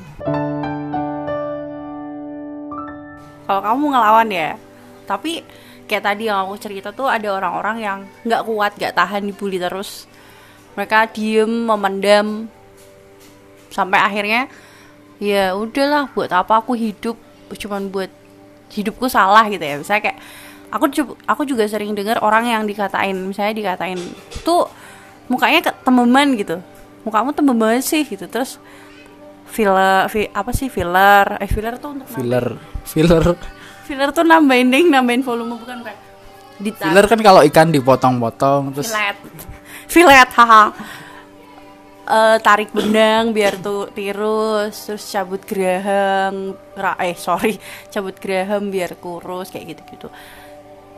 kalau 3.44 3.60
kamu 3.60 3.84
ngelawan 3.92 4.28
ya 4.32 4.50
tapi 5.04 5.44
kayak 5.84 6.04
tadi 6.04 6.32
yang 6.32 6.48
aku 6.48 6.56
cerita 6.56 6.90
tuh 6.96 7.12
ada 7.12 7.28
orang-orang 7.36 7.76
yang 7.80 7.98
nggak 8.24 8.44
kuat 8.48 8.72
nggak 8.80 8.96
tahan 8.96 9.22
dibully 9.28 9.60
terus 9.60 10.08
mereka 10.74 11.04
diem 11.12 11.68
memendam 11.68 12.48
sampai 13.68 14.00
akhirnya 14.00 14.48
ya 15.24 15.56
udahlah 15.56 16.12
buat 16.12 16.28
apa 16.28 16.60
aku 16.60 16.76
hidup? 16.76 17.16
Cuman 17.56 17.88
buat 17.88 18.12
hidupku 18.68 19.08
salah 19.08 19.48
gitu 19.48 19.64
ya. 19.64 19.80
Misalnya 19.80 20.12
kayak 20.12 20.18
aku 20.68 20.84
aku 21.24 21.42
juga 21.48 21.64
sering 21.64 21.96
dengar 21.96 22.20
orang 22.20 22.44
yang 22.44 22.62
dikatain 22.68 23.16
misalnya 23.16 23.56
dikatain 23.56 23.96
tuh 24.44 24.68
mukanya 25.32 25.72
tememan 25.80 26.36
gitu. 26.36 26.60
Mukamu 27.08 27.32
temen 27.32 27.56
banget 27.56 27.84
sih? 27.84 28.02
gitu. 28.04 28.28
Terus 28.28 28.60
filler 29.48 30.08
fi- 30.12 30.32
apa 30.32 30.50
sih 30.52 30.68
filler? 30.68 31.40
Eh 31.40 31.48
filler 31.48 31.80
tuh 31.80 31.96
untuk 31.96 32.08
Filler, 32.10 32.60
filler, 32.84 33.24
filler 33.84 34.08
tuh 34.10 34.24
nambahin 34.24 34.68
ding 34.68 34.86
nambahin 34.92 35.22
volume 35.22 35.56
bukan 35.56 35.84
kayak 35.84 36.00
filler 36.58 37.04
kan 37.06 37.18
kalau 37.20 37.40
ikan 37.44 37.68
dipotong-potong 37.70 38.72
terus 38.74 38.90
filet. 38.90 39.16
Filet 39.84 40.30
haha 40.32 40.72
Eh, 42.04 42.36
tarik 42.44 42.68
benang 42.76 43.32
biar 43.32 43.56
tuh 43.64 43.88
tirus 43.96 44.76
terus 44.76 45.08
cabut 45.08 45.40
geraham 45.40 46.52
ra- 46.76 47.00
eh 47.00 47.16
sorry 47.16 47.56
cabut 47.92 48.12
geraham 48.20 48.68
biar 48.68 48.92
kurus 49.00 49.48
kayak 49.48 49.72
gitu 49.72 49.82
gitu 49.96 50.08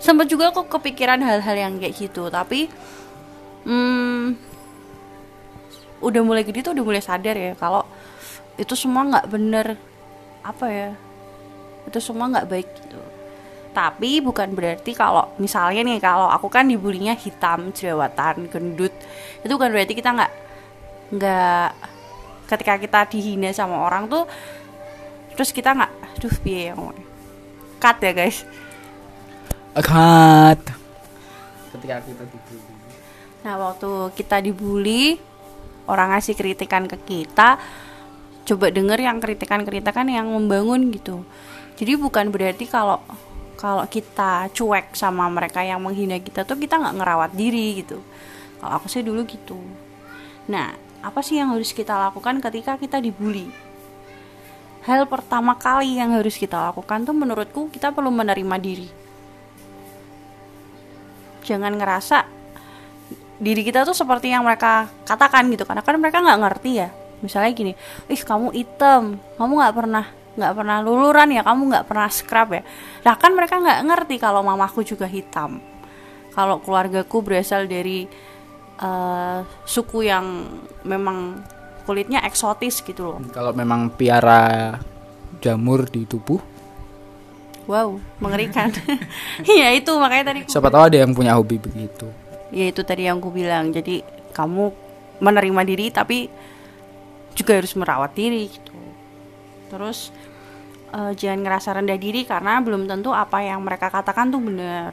sempat 0.03 0.27
juga 0.27 0.51
aku 0.51 0.67
kepikiran 0.67 1.23
hal-hal 1.23 1.57
yang 1.57 1.75
kayak 1.79 1.95
gitu 1.95 2.27
tapi 2.27 2.67
hmm, 3.63 4.35
udah 6.03 6.23
mulai 6.27 6.43
gede 6.43 6.67
tuh 6.67 6.75
udah 6.75 6.85
mulai 6.85 7.03
sadar 7.03 7.39
ya 7.39 7.53
kalau 7.55 7.87
itu 8.59 8.75
semua 8.75 9.07
nggak 9.07 9.27
bener 9.31 9.67
apa 10.43 10.67
ya 10.69 10.91
itu 11.87 11.99
semua 12.03 12.27
nggak 12.35 12.49
baik 12.51 12.69
gitu. 12.83 12.99
Tapi 13.71 14.25
bukan 14.25 14.57
berarti 14.57 14.97
kalau 14.97 15.29
misalnya 15.37 15.85
nih 15.85 16.01
kalau 16.01 16.27
aku 16.33 16.49
kan 16.49 16.65
dibulinya 16.67 17.13
hitam 17.15 17.71
jerawatan 17.77 18.49
gendut 18.49 18.93
itu 19.45 19.53
bukan 19.53 19.71
berarti 19.71 19.95
kita 19.95 20.11
nggak 20.17 20.33
nggak 21.13 21.71
ketika 22.47 22.75
kita 22.79 23.01
dihina 23.11 23.51
sama 23.51 23.83
orang 23.83 24.07
tuh 24.07 24.27
terus 25.35 25.51
kita 25.51 25.75
nggak 25.75 25.93
aduh 26.17 26.35
piye 26.43 26.71
ya 26.71 26.73
ngomongnya 26.75 27.07
cut 27.83 27.99
ya 28.03 28.13
guys 28.17 28.47
Cut. 29.77 30.61
Ketika 31.69 32.01
kita 32.01 32.25
dibully. 32.25 32.73
Nah, 33.45 33.55
waktu 33.61 33.91
kita 34.17 34.37
dibully, 34.41 35.05
orang 35.85 36.17
ngasih 36.17 36.33
kritikan 36.33 36.89
ke 36.89 36.97
kita, 37.05 37.61
coba 38.49 38.73
denger 38.73 39.05
yang 39.05 39.21
kritikan-kritikan 39.21 40.09
yang 40.09 40.33
membangun 40.33 40.89
gitu. 40.97 41.29
Jadi 41.77 41.93
bukan 42.01 42.33
berarti 42.33 42.65
kalau 42.65 43.05
kalau 43.61 43.85
kita 43.85 44.49
cuek 44.57 44.97
sama 44.97 45.29
mereka 45.29 45.61
yang 45.61 45.85
menghina 45.85 46.17
kita 46.25 46.49
tuh 46.49 46.57
kita 46.57 46.81
nggak 46.81 46.97
ngerawat 46.97 47.31
diri 47.37 47.85
gitu. 47.85 48.01
Kalau 48.57 48.81
aku 48.81 48.89
sih 48.89 49.05
dulu 49.05 49.29
gitu. 49.29 49.61
Nah, 50.49 50.73
apa 51.07 51.23
sih 51.23 51.39
yang 51.39 51.55
harus 51.55 51.71
kita 51.71 51.95
lakukan 51.95 52.43
ketika 52.43 52.75
kita 52.75 52.99
dibully? 52.99 53.47
Hal 54.83 55.07
pertama 55.07 55.55
kali 55.55 56.03
yang 56.03 56.15
harus 56.19 56.35
kita 56.35 56.59
lakukan 56.71 57.07
tuh 57.07 57.15
menurutku 57.15 57.71
kita 57.71 57.95
perlu 57.95 58.11
menerima 58.11 58.57
diri. 58.59 58.91
Jangan 61.47 61.79
ngerasa 61.79 62.27
diri 63.39 63.63
kita 63.63 63.87
tuh 63.87 63.95
seperti 63.95 64.35
yang 64.35 64.43
mereka 64.43 64.91
katakan 65.07 65.47
gitu 65.53 65.63
karena 65.63 65.85
kan 65.85 65.95
mereka 66.01 66.25
nggak 66.25 66.41
ngerti 66.41 66.71
ya 66.81 66.89
misalnya 67.21 67.53
gini 67.53 67.73
ih 68.09 68.23
kamu 68.25 68.49
hitam 68.57 69.21
kamu 69.37 69.53
nggak 69.61 69.75
pernah 69.77 70.05
nggak 70.37 70.53
pernah 70.57 70.79
luluran 70.81 71.29
ya 71.33 71.45
kamu 71.45 71.63
nggak 71.69 71.85
pernah 71.85 72.09
scrub 72.09 72.49
ya 72.57 72.63
nah 73.05 73.13
kan 73.21 73.37
mereka 73.37 73.61
nggak 73.61 73.81
ngerti 73.93 74.17
kalau 74.17 74.41
mamaku 74.41 74.89
juga 74.89 75.05
hitam 75.05 75.61
kalau 76.33 76.61
keluargaku 76.65 77.21
berasal 77.21 77.69
dari 77.69 78.09
eh, 78.81 79.39
suku 79.65 80.07
yang 80.07 80.47
memang 80.85 81.41
kulitnya 81.87 82.21
eksotis 82.27 82.83
gitu 82.83 83.15
loh. 83.15 83.19
Kalau 83.31 83.55
memang 83.55 83.95
piara 83.95 84.75
jamur 85.39 85.87
di 85.87 86.03
tubuh, 86.05 86.43
wow 87.71 87.95
mengerikan. 88.19 88.73
Iya 89.47 89.71
itu 89.77 89.93
makanya 89.95 90.35
tadi 90.35 90.41
siapa 90.51 90.73
tahu 90.73 90.83
ada 90.91 90.99
yang 90.99 91.13
punya 91.15 91.39
hobi 91.39 91.61
begitu. 91.61 92.11
ya 92.51 92.67
itu 92.71 92.83
tadi 92.83 93.07
yang 93.07 93.23
aku 93.23 93.31
bilang. 93.31 93.71
Jadi 93.71 94.03
kamu 94.35 94.65
menerima 95.23 95.63
diri 95.65 95.87
tapi 95.95 96.29
juga 97.37 97.57
harus 97.61 97.73
merawat 97.79 98.13
diri 98.17 98.51
gitu. 98.51 98.75
Terus 99.71 100.11
eh, 100.91 101.13
jangan 101.15 101.47
ngerasa 101.47 101.79
rendah 101.79 101.99
diri 102.01 102.27
karena 102.27 102.59
belum 102.59 102.91
tentu 102.91 103.15
apa 103.15 103.47
yang 103.47 103.63
mereka 103.63 103.93
katakan 103.93 104.33
tuh 104.35 104.43
benar. 104.43 104.91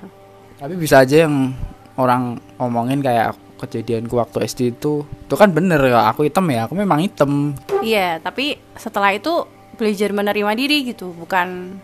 Tapi 0.62 0.78
bisa 0.78 1.02
aja 1.02 1.26
yang 1.26 1.56
orang 1.98 2.38
omongin 2.62 3.02
kayak 3.02 3.34
kejadianku 3.64 4.14
waktu 4.20 4.46
SD 4.46 4.78
itu 4.78 5.08
itu 5.08 5.36
kan 5.36 5.50
bener 5.56 5.80
ya 5.80 6.12
aku 6.12 6.28
hitam 6.28 6.46
ya 6.52 6.68
aku 6.68 6.76
memang 6.76 7.00
hitam. 7.02 7.56
Iya 7.82 8.20
tapi 8.20 8.60
setelah 8.76 9.16
itu 9.16 9.48
belajar 9.80 10.12
menerima 10.12 10.52
diri 10.54 10.94
gitu 10.94 11.16
bukan. 11.16 11.80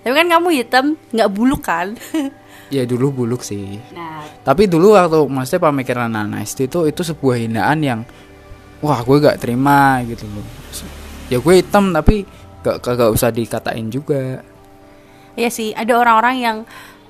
Tapi 0.00 0.14
kan 0.16 0.26
kamu 0.30 0.48
hitam 0.56 0.84
nggak 1.12 1.30
buluk 1.30 1.62
kan? 1.66 1.94
Ya 2.70 2.86
dulu 2.86 3.10
buluk 3.10 3.42
sih. 3.42 3.82
Nah. 3.90 4.22
Tapi 4.46 4.70
dulu 4.70 4.94
waktu 4.94 5.26
maksudnya 5.26 5.74
pemikiran 5.74 6.06
anak 6.14 6.46
SD 6.46 6.70
itu 6.70 6.86
itu 6.86 7.02
sebuah 7.02 7.42
hinaan 7.42 7.82
yang 7.82 8.00
wah 8.78 9.02
gue 9.02 9.16
gak 9.18 9.42
terima 9.42 9.98
gitu 10.06 10.22
loh. 10.30 10.46
Ya 11.26 11.42
gue 11.42 11.54
hitam 11.58 11.90
tapi 11.90 12.22
gak, 12.62 12.78
gak, 12.78 13.10
usah 13.10 13.34
dikatain 13.34 13.90
juga. 13.90 14.46
Iya 15.34 15.50
sih, 15.50 15.74
ada 15.74 15.98
orang-orang 15.98 16.36
yang 16.38 16.56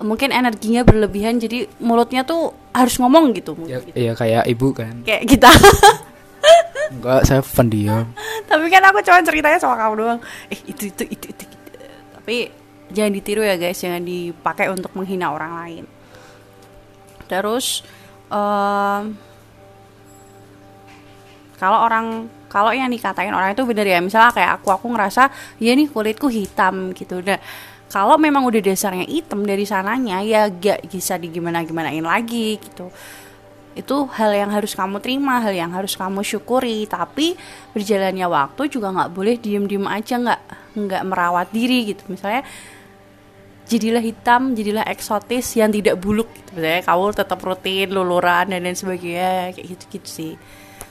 mungkin 0.01 0.33
energinya 0.33 0.81
berlebihan 0.81 1.37
jadi 1.37 1.69
mulutnya 1.77 2.25
tuh 2.25 2.57
harus 2.71 2.95
ngomong 3.03 3.35
gitu. 3.35 3.59
ya, 3.67 3.83
gitu. 3.83 3.97
ya 3.99 4.13
kayak 4.15 4.45
ibu 4.47 4.71
kan 4.71 5.03
Kayak 5.03 5.23
kita. 5.27 5.51
enggak 6.95 7.23
saya 7.23 7.43
pendiam 7.43 8.07
Tapi 8.51 8.67
kan 8.67 8.83
aku 8.91 8.99
cuma 9.07 9.23
ceritanya 9.23 9.59
sama 9.63 9.79
kamu 9.79 9.95
doang. 9.99 10.21
Eh 10.51 10.59
itu 10.67 10.91
itu 10.91 11.05
itu 11.07 11.27
itu. 11.31 11.45
itu. 11.47 11.57
Tapi 12.19 12.37
jangan 12.91 13.13
ditiru 13.15 13.43
ya 13.47 13.55
guys, 13.55 13.79
jangan 13.79 14.03
dipakai 14.03 14.67
untuk 14.71 14.91
menghina 14.99 15.31
orang 15.31 15.53
lain. 15.55 15.85
Terus 17.31 17.87
em, 18.27 19.15
kalau 21.55 21.79
orang 21.87 22.27
kalau 22.51 22.75
yang 22.75 22.91
dikatain 22.91 23.31
orang 23.31 23.55
itu 23.55 23.63
bener 23.63 23.87
ya, 23.87 24.03
misalnya 24.03 24.35
kayak 24.35 24.59
aku 24.59 24.75
aku 24.75 24.91
ngerasa 24.91 25.31
ya 25.63 25.71
nih 25.71 25.87
kulitku 25.87 26.27
hitam 26.27 26.91
gitu. 26.91 27.23
Nah, 27.23 27.39
kalau 27.91 28.15
memang 28.17 28.47
udah 28.47 28.63
dasarnya 28.63 29.05
hitam 29.11 29.43
dari 29.43 29.67
sananya 29.67 30.23
ya 30.23 30.47
gak 30.47 30.87
bisa 30.87 31.19
digimana 31.19 31.67
gimanain 31.67 32.07
lagi 32.07 32.57
gitu 32.63 32.89
itu 33.71 33.97
hal 34.19 34.35
yang 34.35 34.51
harus 34.51 34.75
kamu 34.75 34.99
terima, 34.99 35.39
hal 35.39 35.55
yang 35.55 35.71
harus 35.71 35.95
kamu 35.95 36.27
syukuri. 36.27 36.91
Tapi 36.91 37.39
berjalannya 37.71 38.27
waktu 38.27 38.63
juga 38.67 38.91
nggak 38.91 39.11
boleh 39.15 39.39
diem-diem 39.39 39.87
aja 39.87 40.19
nggak 40.19 40.41
nggak 40.75 41.03
merawat 41.07 41.49
diri 41.55 41.95
gitu. 41.95 42.03
Misalnya 42.11 42.43
jadilah 43.71 44.03
hitam, 44.03 44.59
jadilah 44.59 44.85
eksotis 44.91 45.55
yang 45.55 45.71
tidak 45.71 46.03
buluk 46.03 46.29
gitu. 46.35 46.59
Misalnya 46.59 46.83
kamu 46.83 47.05
tetap 47.15 47.39
rutin 47.41 47.89
luluran 47.95 48.51
dan 48.51 48.59
lain 48.59 48.75
sebagainya 48.75 49.55
kayak 49.55 49.67
gitu-gitu 49.79 50.09
sih. 50.11 50.35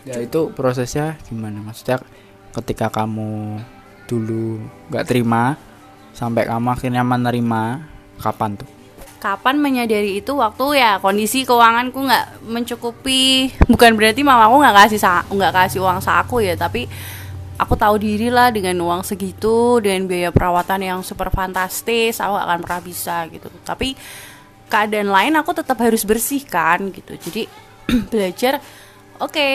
ya 0.07 0.15
itu 0.15 0.55
prosesnya 0.55 1.19
gimana 1.27 1.59
maksudnya 1.59 1.99
ketika 2.55 2.87
kamu 2.87 3.59
dulu 4.07 4.63
nggak 4.87 5.05
terima 5.05 5.59
sampai 6.19 6.43
kamu 6.43 6.67
akhirnya 6.75 7.03
menerima 7.07 7.87
kapan 8.19 8.59
tuh? 8.59 8.67
Kapan 9.23 9.55
menyadari 9.59 10.19
itu? 10.19 10.35
Waktu 10.35 10.79
ya 10.79 10.99
kondisi 10.99 11.47
keuanganku 11.47 11.95
nggak 11.95 12.43
mencukupi. 12.43 13.55
Bukan 13.71 13.95
berarti 13.95 14.19
mamaku 14.27 14.59
nggak 14.59 14.75
kasih 14.83 14.99
nggak 15.31 15.53
kasih 15.55 15.79
uang 15.79 15.99
saku 16.03 16.43
ya 16.43 16.59
tapi 16.59 16.87
aku 17.55 17.75
tahu 17.79 17.95
diri 17.99 18.27
lah 18.27 18.51
dengan 18.51 18.75
uang 18.83 19.03
segitu 19.07 19.79
dengan 19.79 20.07
biaya 20.07 20.31
perawatan 20.31 20.79
yang 20.83 20.99
super 21.03 21.31
fantastis 21.31 22.19
aku 22.19 22.35
akan 22.35 22.59
pernah 22.63 22.83
bisa 22.83 23.27
gitu. 23.31 23.47
Tapi 23.63 23.95
keadaan 24.67 25.07
lain 25.11 25.33
aku 25.39 25.55
tetap 25.55 25.79
harus 25.79 26.03
bersihkan 26.03 26.91
gitu. 26.91 27.15
Jadi 27.15 27.43
belajar 28.11 28.59
oke 29.19 29.47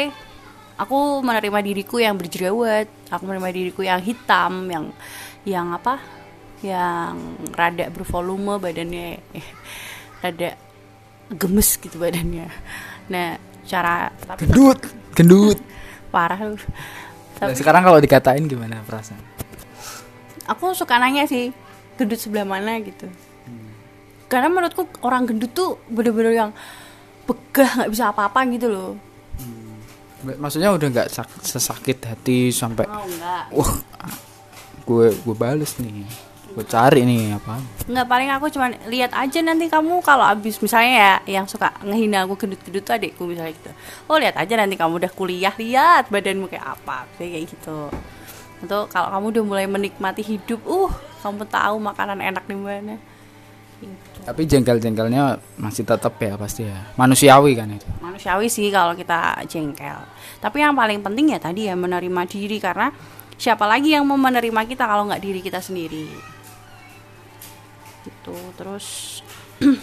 aku 0.77 1.23
menerima 1.23 1.61
diriku 1.63 2.03
yang 2.03 2.19
berjerawat 2.19 2.91
aku 3.09 3.23
menerima 3.25 3.51
diriku 3.55 3.81
yang 3.87 4.03
hitam 4.03 4.67
yang 4.67 4.85
yang 5.47 5.71
apa 5.71 6.24
yang 6.65 7.37
rada 7.53 7.93
bervolume 7.93 8.57
badannya 8.57 9.21
rada 10.25 10.57
gemes 11.29 11.77
gitu 11.77 12.01
badannya. 12.01 12.49
Nah 13.13 13.37
cara 13.69 14.09
tapi 14.25 14.49
gendut 14.49 14.81
gendut. 15.13 15.59
Parah 16.15 16.41
lu. 16.41 16.57
Nah, 17.43 17.51
sekarang 17.53 17.83
kalau 17.85 17.99
dikatain 17.99 18.47
gimana 18.49 18.81
perasaan? 18.87 19.21
Aku 20.49 20.73
suka 20.73 20.97
nanya 20.97 21.29
sih 21.29 21.53
gendut 22.01 22.17
sebelah 22.17 22.49
mana 22.49 22.81
gitu. 22.81 23.11
Karena 24.31 24.49
menurutku 24.49 24.89
orang 25.05 25.29
gendut 25.29 25.53
tuh 25.53 25.77
bener-bener 25.91 26.33
yang 26.33 26.51
begah 27.29 27.83
nggak 27.83 27.91
bisa 27.93 28.09
apa-apa 28.15 28.41
gitu 28.55 28.73
loh. 28.73 28.97
Maksudnya 30.25 30.73
udah 30.73 30.89
nggak 30.89 31.09
sak- 31.13 31.45
sesakit 31.45 32.01
hati 32.01 32.49
sampai 32.49 32.89
oh 32.89 33.05
enggak 33.05 33.45
wah 33.53 33.73
gue 34.89 35.07
gue 35.13 35.37
bales 35.37 35.77
nih 35.77 36.09
gue 36.55 36.65
cari 36.71 37.03
nih 37.03 37.35
apa 37.35 37.59
Nggak 37.91 38.07
paling 38.07 38.31
aku 38.31 38.47
cuman 38.49 38.71
lihat 38.87 39.11
aja 39.13 39.43
nanti 39.43 39.67
kamu 39.67 39.99
kalau 40.01 40.23
abis 40.23 40.63
misalnya 40.63 40.93
ya 40.95 41.43
yang 41.43 41.47
suka 41.51 41.75
ngehina 41.83 42.25
aku 42.25 42.39
gendut-gendut 42.39 42.87
tuh 42.87 42.95
adikku 42.95 43.27
misalnya 43.29 43.53
gitu. 43.53 43.71
Oh 44.09 44.17
lihat 44.17 44.39
aja 44.39 44.55
nanti 44.57 44.79
kamu 44.79 45.03
udah 45.03 45.13
kuliah 45.13 45.53
lihat 45.59 46.09
badanmu 46.09 46.49
kayak 46.49 46.79
apa 46.79 47.11
kayak 47.19 47.51
gitu. 47.51 47.91
Atau 48.65 48.89
kalau 48.89 49.13
kamu 49.13 49.27
udah 49.35 49.45
mulai 49.45 49.67
menikmati 49.69 50.25
hidup, 50.25 50.63
uh 50.65 50.95
kamu 51.21 51.45
tahu 51.45 51.77
makanan 51.83 52.23
enak 52.23 52.45
di 52.47 52.57
mana. 52.57 52.97
Gitu. 53.85 54.25
tapi 54.25 54.49
jengkel-jengkelnya 54.49 55.37
masih 55.61 55.85
tetap 55.85 56.17
ya 56.17 56.39
pasti 56.41 56.65
ya 56.65 56.89
manusiawi 56.97 57.53
kan 57.53 57.69
itu 57.69 57.85
Manusiawi 58.01 58.49
sih 58.49 58.73
kalau 58.73 58.97
kita 58.97 59.45
jengkel. 59.45 60.01
Tapi 60.41 60.63
yang 60.65 60.73
paling 60.73 61.05
penting 61.05 61.37
ya 61.37 61.39
tadi 61.43 61.69
ya 61.69 61.77
menerima 61.77 62.23
diri 62.25 62.57
karena 62.57 62.89
siapa 63.37 63.69
lagi 63.69 63.93
yang 63.93 64.09
mau 64.09 64.17
menerima 64.17 64.65
kita 64.65 64.89
kalau 64.89 65.05
nggak 65.11 65.21
diri 65.21 65.41
kita 65.45 65.61
sendiri. 65.61 66.34
Gitu. 68.25 68.33
Terus 68.57 69.21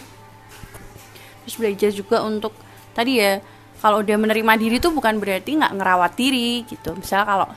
terus 1.46 1.56
belajar 1.62 1.90
juga 1.94 2.18
untuk 2.26 2.58
tadi 2.98 3.22
ya 3.22 3.38
kalau 3.78 4.02
udah 4.02 4.18
menerima 4.18 4.54
diri 4.58 4.78
tuh 4.82 4.94
bukan 4.94 5.22
berarti 5.22 5.62
nggak 5.62 5.78
ngerawat 5.78 6.18
diri 6.18 6.66
gitu. 6.66 6.98
Misalnya 6.98 7.26
kalau 7.30 7.48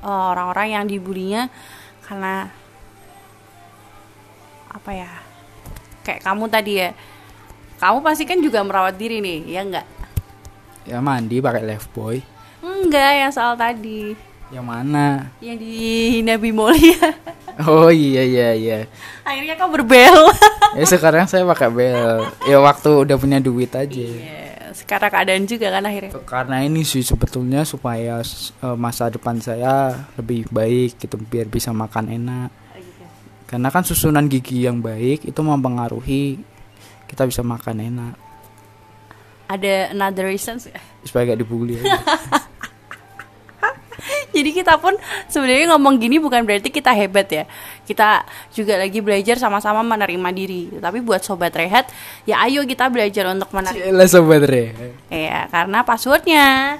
eh, 0.00 0.24
orang-orang 0.32 0.80
yang 0.80 0.84
dibulinya 0.88 1.52
karena 2.08 2.48
apa 4.72 4.90
ya? 4.96 5.12
Kayak 6.00 6.24
kamu 6.24 6.44
tadi 6.48 6.72
ya. 6.80 6.90
Kamu 7.76 8.00
pasti 8.00 8.24
kan 8.24 8.40
juga 8.40 8.60
merawat 8.64 8.96
diri 8.96 9.24
nih, 9.24 9.56
ya 9.56 9.60
enggak? 9.64 9.86
ya 10.88 10.98
mandi 11.00 11.40
pakai 11.44 11.76
boy 11.92 12.20
Enggak, 12.60 13.12
yang 13.16 13.32
soal 13.32 13.56
tadi. 13.56 14.12
Yang 14.50 14.62
mana 14.62 15.30
Yang 15.38 15.56
di 15.58 15.74
Nabi 16.20 16.50
Mulia. 16.50 17.14
oh 17.62 17.86
iya 17.88 18.22
iya 18.22 18.48
iya 18.52 18.78
Akhirnya 19.22 19.54
kau 19.54 19.68
berbel. 19.68 20.16
ya 20.78 20.84
sekarang 20.84 21.24
saya 21.24 21.42
pakai 21.44 21.68
bel 21.68 22.26
ya 22.44 22.58
waktu 22.58 22.90
udah 23.00 23.16
punya 23.16 23.38
duit 23.38 23.70
aja 23.70 24.02
Ya, 24.02 24.70
sekarang 24.72 25.06
keadaan 25.08 25.44
juga 25.44 25.70
kan 25.70 25.82
akhirnya. 25.82 26.10
karena 26.22 26.62
ini 26.62 26.82
sih 26.82 27.00
sebetulnya 27.00 27.62
supaya 27.62 28.22
eh, 28.22 28.76
masa 28.76 29.06
depan 29.06 29.38
saya 29.38 29.90
lebih 30.14 30.46
baik 30.48 30.98
gitu 30.98 31.14
biar 31.16 31.46
bisa 31.46 31.70
makan 31.70 32.10
enak 32.12 32.50
karena 33.46 33.66
kan 33.66 33.82
susunan 33.82 34.26
gigi 34.26 34.62
yang 34.62 34.78
baik 34.78 35.26
itu 35.26 35.40
mempengaruhi 35.40 36.38
kita 37.06 37.26
bisa 37.26 37.42
makan 37.42 37.82
enak 37.82 38.14
Ada 39.46 39.90
another 39.90 40.26
reasons 40.26 40.70
ya? 40.70 40.78
supaya 41.02 41.34
gak 41.34 41.42
dibully 41.42 41.74
aja. 41.76 41.98
Jadi 44.30 44.50
kita 44.54 44.78
pun 44.78 44.94
sebenarnya 45.26 45.74
ngomong 45.74 45.98
gini 45.98 46.22
bukan 46.22 46.46
berarti 46.46 46.70
kita 46.70 46.94
hebat 46.94 47.26
ya. 47.30 47.44
Kita 47.82 48.22
juga 48.54 48.78
lagi 48.78 49.02
belajar 49.02 49.36
sama-sama 49.36 49.82
menerima 49.82 50.30
diri. 50.30 50.70
Tapi 50.78 51.02
buat 51.02 51.22
sobat 51.26 51.54
rehat, 51.54 51.90
ya 52.24 52.38
ayo 52.46 52.62
kita 52.62 52.86
belajar 52.86 53.30
untuk 53.34 53.50
menerima. 53.50 53.90
Cila 53.90 54.06
sobat 54.06 54.42
re 54.46 54.64
Ya, 55.10 55.50
karena 55.50 55.82
passwordnya 55.82 56.78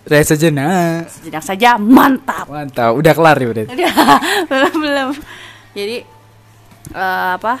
re 0.00 0.24
sejenak 0.24 1.12
sejenak 1.12 1.44
saja 1.44 1.76
mantap. 1.76 2.48
mantap 2.48 2.96
udah 2.96 3.12
kelar 3.12 3.36
ya 3.36 3.48
Udah, 3.52 3.92
belum 4.50 4.74
belum. 4.80 5.10
Jadi 5.76 5.96
eh, 6.96 7.30
apa? 7.36 7.60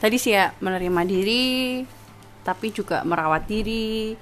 Tadi 0.00 0.16
sih 0.16 0.32
ya 0.32 0.48
menerima 0.64 1.00
diri, 1.04 1.84
tapi 2.40 2.72
juga 2.72 3.04
merawat 3.04 3.44
diri. 3.44 4.16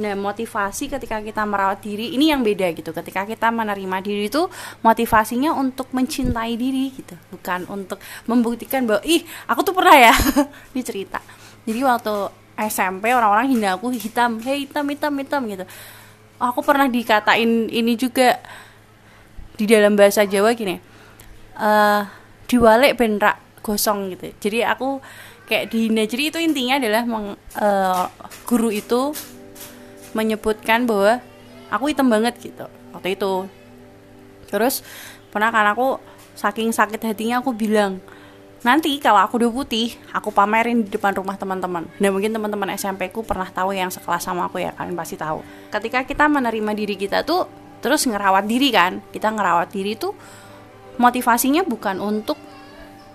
Nah, 0.00 0.16
motivasi 0.16 0.88
ketika 0.88 1.20
kita 1.20 1.44
merawat 1.44 1.84
diri 1.84 2.16
ini 2.16 2.32
yang 2.32 2.40
beda 2.40 2.72
gitu. 2.72 2.94
Ketika 2.96 3.28
kita 3.28 3.52
menerima 3.52 4.00
diri 4.00 4.32
itu 4.32 4.48
motivasinya 4.80 5.52
untuk 5.52 5.92
mencintai 5.92 6.56
diri 6.56 6.94
gitu, 6.96 7.18
bukan 7.34 7.68
untuk 7.68 8.00
membuktikan 8.24 8.88
bahwa 8.88 9.04
ih, 9.04 9.20
aku 9.50 9.60
tuh 9.66 9.74
pernah 9.76 9.96
ya 10.08 10.14
dicerita. 10.76 11.20
Jadi 11.68 11.80
waktu 11.84 12.14
SMP 12.56 13.12
orang-orang 13.12 13.52
hina 13.52 13.76
aku 13.76 13.92
hitam, 13.92 14.40
hei 14.40 14.64
hitam 14.64 14.88
hitam 14.88 15.12
hitam 15.18 15.42
gitu. 15.48 15.64
Aku 16.40 16.64
pernah 16.64 16.88
dikatain 16.88 17.70
ini 17.70 17.94
juga 17.94 18.40
di 19.56 19.68
dalam 19.68 19.94
bahasa 19.94 20.24
Jawa 20.26 20.56
gini 20.56 20.74
eh 21.52 22.02
diwalek 22.48 22.96
benrak 22.96 23.36
gosong 23.60 24.12
gitu 24.16 24.32
jadi 24.42 24.74
aku 24.74 24.98
kayak 25.46 25.70
dihina 25.70 26.02
jadi 26.08 26.32
itu 26.32 26.38
intinya 26.40 26.80
adalah 26.80 27.02
meng- 27.04 27.38
eh, 27.60 28.04
guru 28.48 28.72
itu 28.72 29.12
menyebutkan 30.12 30.84
bahwa 30.88 31.20
aku 31.72 31.92
hitam 31.92 32.08
banget 32.08 32.36
gitu 32.40 32.68
waktu 32.92 33.16
itu. 33.16 33.48
Terus 34.52 34.84
pernah 35.32 35.48
kan 35.48 35.72
aku 35.72 35.96
saking 36.36 36.72
sakit 36.72 37.00
hatinya 37.00 37.40
aku 37.40 37.52
bilang 37.56 38.00
nanti 38.62 38.94
kalau 39.02 39.18
aku 39.18 39.42
udah 39.42 39.50
putih 39.50 39.90
aku 40.14 40.30
pamerin 40.30 40.86
di 40.86 40.90
depan 40.92 41.16
rumah 41.16 41.34
teman-teman. 41.34 41.88
Nah 41.98 42.10
mungkin 42.12 42.30
teman-teman 42.30 42.70
SMP 42.78 43.10
ku 43.10 43.26
pernah 43.26 43.48
tahu 43.50 43.74
yang 43.74 43.90
sekelas 43.90 44.22
sama 44.22 44.46
aku 44.46 44.62
ya 44.62 44.70
kalian 44.76 44.94
pasti 44.94 45.18
tahu. 45.18 45.42
Ketika 45.72 46.06
kita 46.06 46.30
menerima 46.30 46.70
diri 46.76 46.94
kita 46.94 47.26
tuh 47.26 47.48
terus 47.82 48.06
ngerawat 48.06 48.46
diri 48.46 48.70
kan 48.70 49.02
kita 49.10 49.34
ngerawat 49.34 49.74
diri 49.74 49.98
tuh 49.98 50.14
motivasinya 51.02 51.66
bukan 51.66 51.98
untuk 51.98 52.38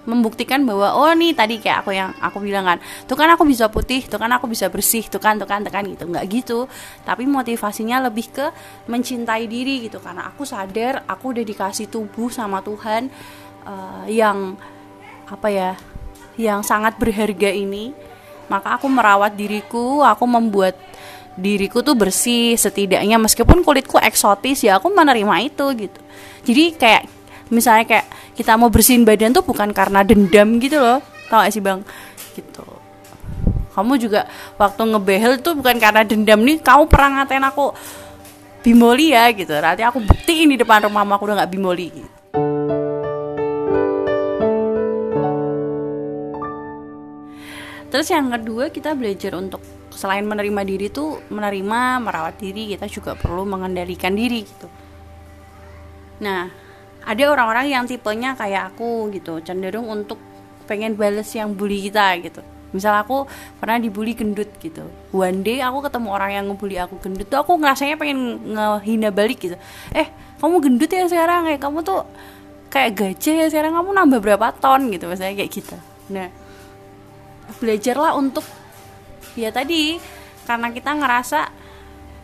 membuktikan 0.08 0.63
bahwa 0.63 0.96
oh 0.96 1.12
nih 1.12 1.36
tadi 1.36 1.60
kayak 1.60 1.84
aku 1.84 1.91
yang 1.91 2.15
aku 2.24 2.39
bilang 2.39 2.63
kan 2.63 2.80
tuh 3.04 3.20
kan 3.20 3.28
aku 3.28 3.43
bisa 3.43 3.67
putih 3.67 4.08
tuh 4.08 4.15
kan 4.15 4.32
aku 4.32 4.48
bisa 4.48 4.72
bersih 4.72 5.04
tuh 5.04 5.20
kan 5.20 5.36
tuh 5.36 5.43
kan 5.43 5.60
tuh 5.67 5.70
kan 5.70 5.84
gitu. 5.84 6.08
Nggak 6.08 6.26
gitu. 6.32 6.60
Tapi 7.04 7.28
motivasinya 7.28 8.08
lebih 8.08 8.32
ke 8.32 8.48
mencintai 8.88 9.43
diri 9.52 9.84
gitu. 9.84 10.00
Karena 10.00 10.32
aku 10.32 10.48
sadar 10.48 11.04
aku 11.06 11.36
udah 11.36 11.43
dikasih 11.43 11.91
tubuh 11.91 12.32
sama 12.32 12.63
Tuhan 12.63 13.12
eh, 13.67 14.06
yang 14.15 14.56
apa 15.28 15.48
ya 15.52 15.72
yang 16.39 16.63
sangat 16.63 16.96
berharga 16.96 17.52
ini. 17.52 17.91
Maka 18.48 18.80
aku 18.80 18.88
merawat 18.88 19.36
diriku 19.36 20.08
aku 20.08 20.24
membuat 20.24 20.80
diriku 21.36 21.84
tuh 21.84 22.00
bersih 22.00 22.56
setidaknya. 22.56 23.20
Meskipun 23.20 23.60
kulitku 23.60 24.00
eksotis 24.00 24.63
ya 24.63 24.80
aku 24.80 24.88
menerima 24.88 25.36
itu 25.43 25.67
gitu. 25.76 26.00
Jadi 26.48 26.63
kayak 26.80 27.04
misalnya 27.52 27.84
kayak 27.84 28.08
kita 28.38 28.54
mau 28.54 28.69
bersihin 28.69 29.02
badan 29.02 29.34
tuh 29.34 29.41
bukan 29.41 29.73
karena 29.73 30.06
dendam 30.06 30.62
gitu 30.62 30.78
loh. 30.78 31.02
Tau 31.26 31.41
gak 31.41 31.50
sih 31.50 31.60
bang? 31.60 31.82
Gitu. 32.38 32.65
Kamu 33.73 33.97
juga 33.97 34.30
waktu 34.62 34.82
ngebehel 34.93 35.41
tuh 35.41 35.58
bukan 35.58 35.82
karena 35.82 36.06
dendam 36.06 36.45
nih 36.45 36.62
kamu 36.62 36.86
pernah 36.86 37.26
ngatain 37.26 37.45
aku 37.50 37.73
bimoli 38.62 39.13
ya 39.13 39.34
gitu. 39.34 39.58
Nanti 39.58 39.82
aku 39.82 40.06
buktiin 40.06 40.54
di 40.54 40.58
depan 40.62 40.86
rumah 40.86 41.02
aku 41.10 41.26
udah 41.26 41.41
nggak 41.41 41.52
bimoli 41.54 41.88
gitu. 41.89 42.10
Terus 47.88 48.08
yang 48.13 48.30
kedua 48.30 48.69
kita 48.69 48.93
belajar 48.93 49.34
untuk 49.34 49.63
selain 49.89 50.26
menerima 50.26 50.62
diri 50.62 50.93
tuh 50.93 51.26
menerima 51.34 52.02
merawat 52.02 52.38
diri. 52.38 52.73
Kita 52.73 52.86
juga 52.86 53.17
perlu 53.17 53.45
mengendalikan 53.45 54.13
diri 54.13 54.41
gitu. 54.45 54.67
Nah 56.21 56.66
ada 57.08 57.24
orang-orang 57.32 57.72
yang 57.72 57.84
tipenya 57.88 58.36
kayak 58.36 58.76
aku 58.76 59.08
gitu 59.15 59.39
cenderung 59.39 59.88
untuk 59.88 60.20
pengen 60.67 61.00
bales 61.00 61.32
yang 61.32 61.56
bully 61.56 61.88
kita 61.88 62.20
gitu. 62.20 62.43
Misal 62.76 63.00
aku 63.00 63.24
pernah 63.63 63.80
dibully 63.80 64.12
gendut 64.12 64.52
gitu. 64.60 64.84
One 65.15 65.39
day 65.39 65.63
aku 65.63 65.88
ketemu 65.88 66.08
orang 66.12 66.32
yang 66.36 66.46
ngebully 66.52 66.76
aku 66.84 67.00
gendut 67.00 67.32
tuh 67.32 67.39
aku 67.39 67.56
ngerasanya 67.56 67.96
pengen 67.96 68.52
ngehina 68.52 69.15
balik 69.15 69.39
gitu. 69.39 69.56
Eh 69.96 70.12
kamu 70.43 70.60
gendut 70.60 70.91
ya 70.91 71.08
sekarang 71.08 71.48
kayak 71.48 71.63
kamu 71.63 71.80
tuh 71.88 72.04
kayak 72.67 72.91
gajah 73.00 73.36
ya 73.39 73.48
sekarang 73.48 73.80
kamu 73.80 73.89
nambah 74.04 74.20
berapa 74.20 74.52
ton 74.60 74.91
gitu 74.91 75.08
misalnya 75.08 75.39
kayak 75.39 75.52
gitu. 75.56 75.76
Nah 76.12 76.28
belajarlah 77.63 78.20
untuk 78.20 78.43
ya 79.39 79.48
tadi 79.56 79.96
karena 80.43 80.67
kita 80.76 80.91
ngerasa 80.91 81.39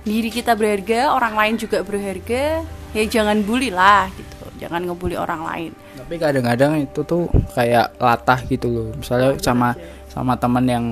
diri 0.04 0.28
kita 0.28 0.60
berharga 0.60 1.16
orang 1.16 1.40
lain 1.40 1.56
juga 1.56 1.80
berharga 1.80 2.68
ya 2.92 3.04
jangan 3.08 3.40
bully 3.48 3.72
lah 3.72 4.12
gitu 4.12 4.33
jangan 4.64 4.82
ngebully 4.82 5.20
orang 5.20 5.44
lain. 5.44 5.72
Tapi 6.00 6.16
kadang-kadang 6.16 6.80
itu 6.80 7.04
tuh 7.04 7.28
kayak 7.52 8.00
latah 8.00 8.40
gitu 8.48 8.68
loh. 8.68 8.90
Misalnya 8.96 9.36
sama 9.38 9.76
sama 10.08 10.34
teman 10.36 10.66
yang 10.66 10.86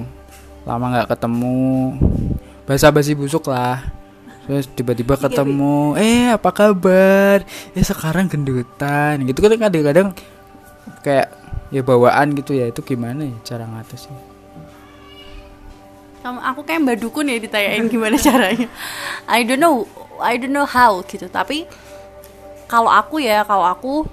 lama 0.64 0.86
nggak 0.92 1.10
ketemu. 1.10 1.96
Basa-basi 2.68 3.16
busuk 3.16 3.48
lah. 3.48 3.80
Terus 4.44 4.68
tiba-tiba 4.68 5.16
Iya, 5.16 5.24
ketemu. 5.26 5.96
eh 5.96 6.34
apa 6.34 6.50
kabar? 6.52 7.46
Ya 7.72 7.84
sekarang 7.84 8.28
gendutan. 8.28 9.24
Gitu 9.24 9.40
kan 9.40 9.56
kadang-kadang 9.56 10.08
kayak 11.00 11.32
ya 11.70 11.82
bawaan 11.82 12.36
gitu 12.36 12.52
ya. 12.54 12.68
Itu 12.68 12.82
gimana 12.82 13.24
ya 13.24 13.38
cara 13.48 13.64
ngatasin 13.64 14.12
sama 16.22 16.38
aku 16.46 16.62
kayak 16.62 16.86
mbak 16.86 16.98
dukun 17.02 17.26
ya 17.26 17.42
ditanyain 17.42 17.90
gimana 17.90 18.14
caranya. 18.22 18.70
I 19.26 19.42
don't 19.42 19.58
know 19.58 19.90
I 20.22 20.38
don't 20.38 20.54
know 20.54 20.70
how 20.70 21.02
gitu. 21.02 21.26
Tapi 21.26 21.66
kalau 22.72 22.88
aku 22.88 23.20
ya 23.20 23.44
kalau 23.44 23.68
aku 23.68 24.08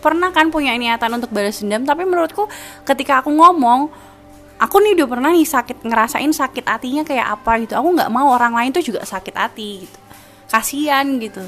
pernah 0.00 0.32
kan 0.32 0.48
punya 0.48 0.72
niatan 0.80 1.20
untuk 1.20 1.28
balas 1.28 1.60
dendam 1.60 1.84
tapi 1.84 2.08
menurutku 2.08 2.48
ketika 2.88 3.20
aku 3.20 3.28
ngomong 3.34 3.92
aku 4.58 4.76
nih 4.82 4.98
udah 4.98 5.08
pernah 5.08 5.30
nih 5.30 5.46
sakit 5.46 5.86
ngerasain 5.86 6.32
sakit 6.34 6.64
hatinya 6.66 7.02
kayak 7.06 7.38
apa 7.38 7.62
gitu. 7.62 7.78
Aku 7.78 7.94
nggak 7.94 8.10
mau 8.10 8.32
orang 8.34 8.52
lain 8.56 8.70
tuh 8.74 8.82
juga 8.82 9.06
sakit 9.06 9.34
hati 9.36 9.86
gitu. 9.86 9.98
Kasihan 10.50 11.06
gitu. 11.22 11.46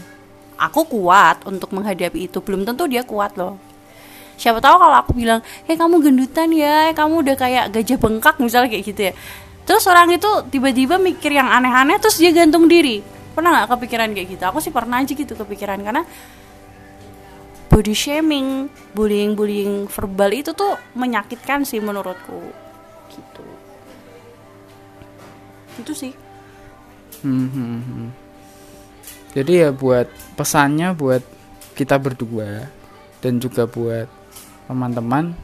Aku 0.60 0.86
kuat 0.86 1.42
untuk 1.44 1.74
menghadapi 1.74 2.30
itu. 2.30 2.38
Belum 2.44 2.62
tentu 2.62 2.86
dia 2.86 3.02
kuat 3.02 3.34
loh. 3.34 3.58
Siapa 4.40 4.62
tahu 4.62 4.76
kalau 4.80 4.96
aku 5.04 5.12
bilang 5.12 5.44
hei 5.68 5.76
kamu 5.76 6.00
gendutan 6.00 6.48
ya 6.54 6.88
eh, 6.88 6.94
kamu 6.96 7.20
udah 7.28 7.36
kayak 7.36 7.64
gajah 7.76 7.98
bengkak 8.00 8.36
misalnya 8.40 8.72
kayak 8.72 8.84
gitu 8.86 9.00
ya. 9.10 9.12
Terus 9.68 9.84
orang 9.86 10.08
itu 10.10 10.30
tiba-tiba 10.48 10.96
mikir 10.96 11.34
yang 11.34 11.50
aneh-aneh 11.50 12.00
terus 12.00 12.16
dia 12.16 12.32
gantung 12.32 12.66
diri 12.66 13.19
pernah 13.32 13.50
nggak 13.62 13.68
kepikiran 13.76 14.10
kayak 14.14 14.28
gitu 14.38 14.44
aku 14.46 14.58
sih 14.58 14.72
pernah 14.74 15.02
aja 15.02 15.12
gitu 15.12 15.32
kepikiran 15.34 15.80
karena 15.80 16.02
body 17.70 17.94
shaming 17.94 18.66
bullying 18.92 19.38
bullying 19.38 19.86
verbal 19.86 20.30
itu 20.34 20.50
tuh 20.52 20.74
menyakitkan 20.98 21.62
sih 21.62 21.78
menurutku 21.78 22.42
gitu 23.14 23.46
itu 25.80 25.92
sih 25.94 26.12
Hmm, 27.20 27.52
hmm, 27.52 27.80
hmm. 27.84 28.08
Jadi 29.36 29.52
ya 29.60 29.70
buat 29.70 30.08
pesannya 30.34 30.96
buat 30.96 31.20
kita 31.76 32.00
berdua 32.00 32.66
dan 33.20 33.36
juga 33.36 33.68
buat 33.68 34.08
teman-teman 34.64 35.36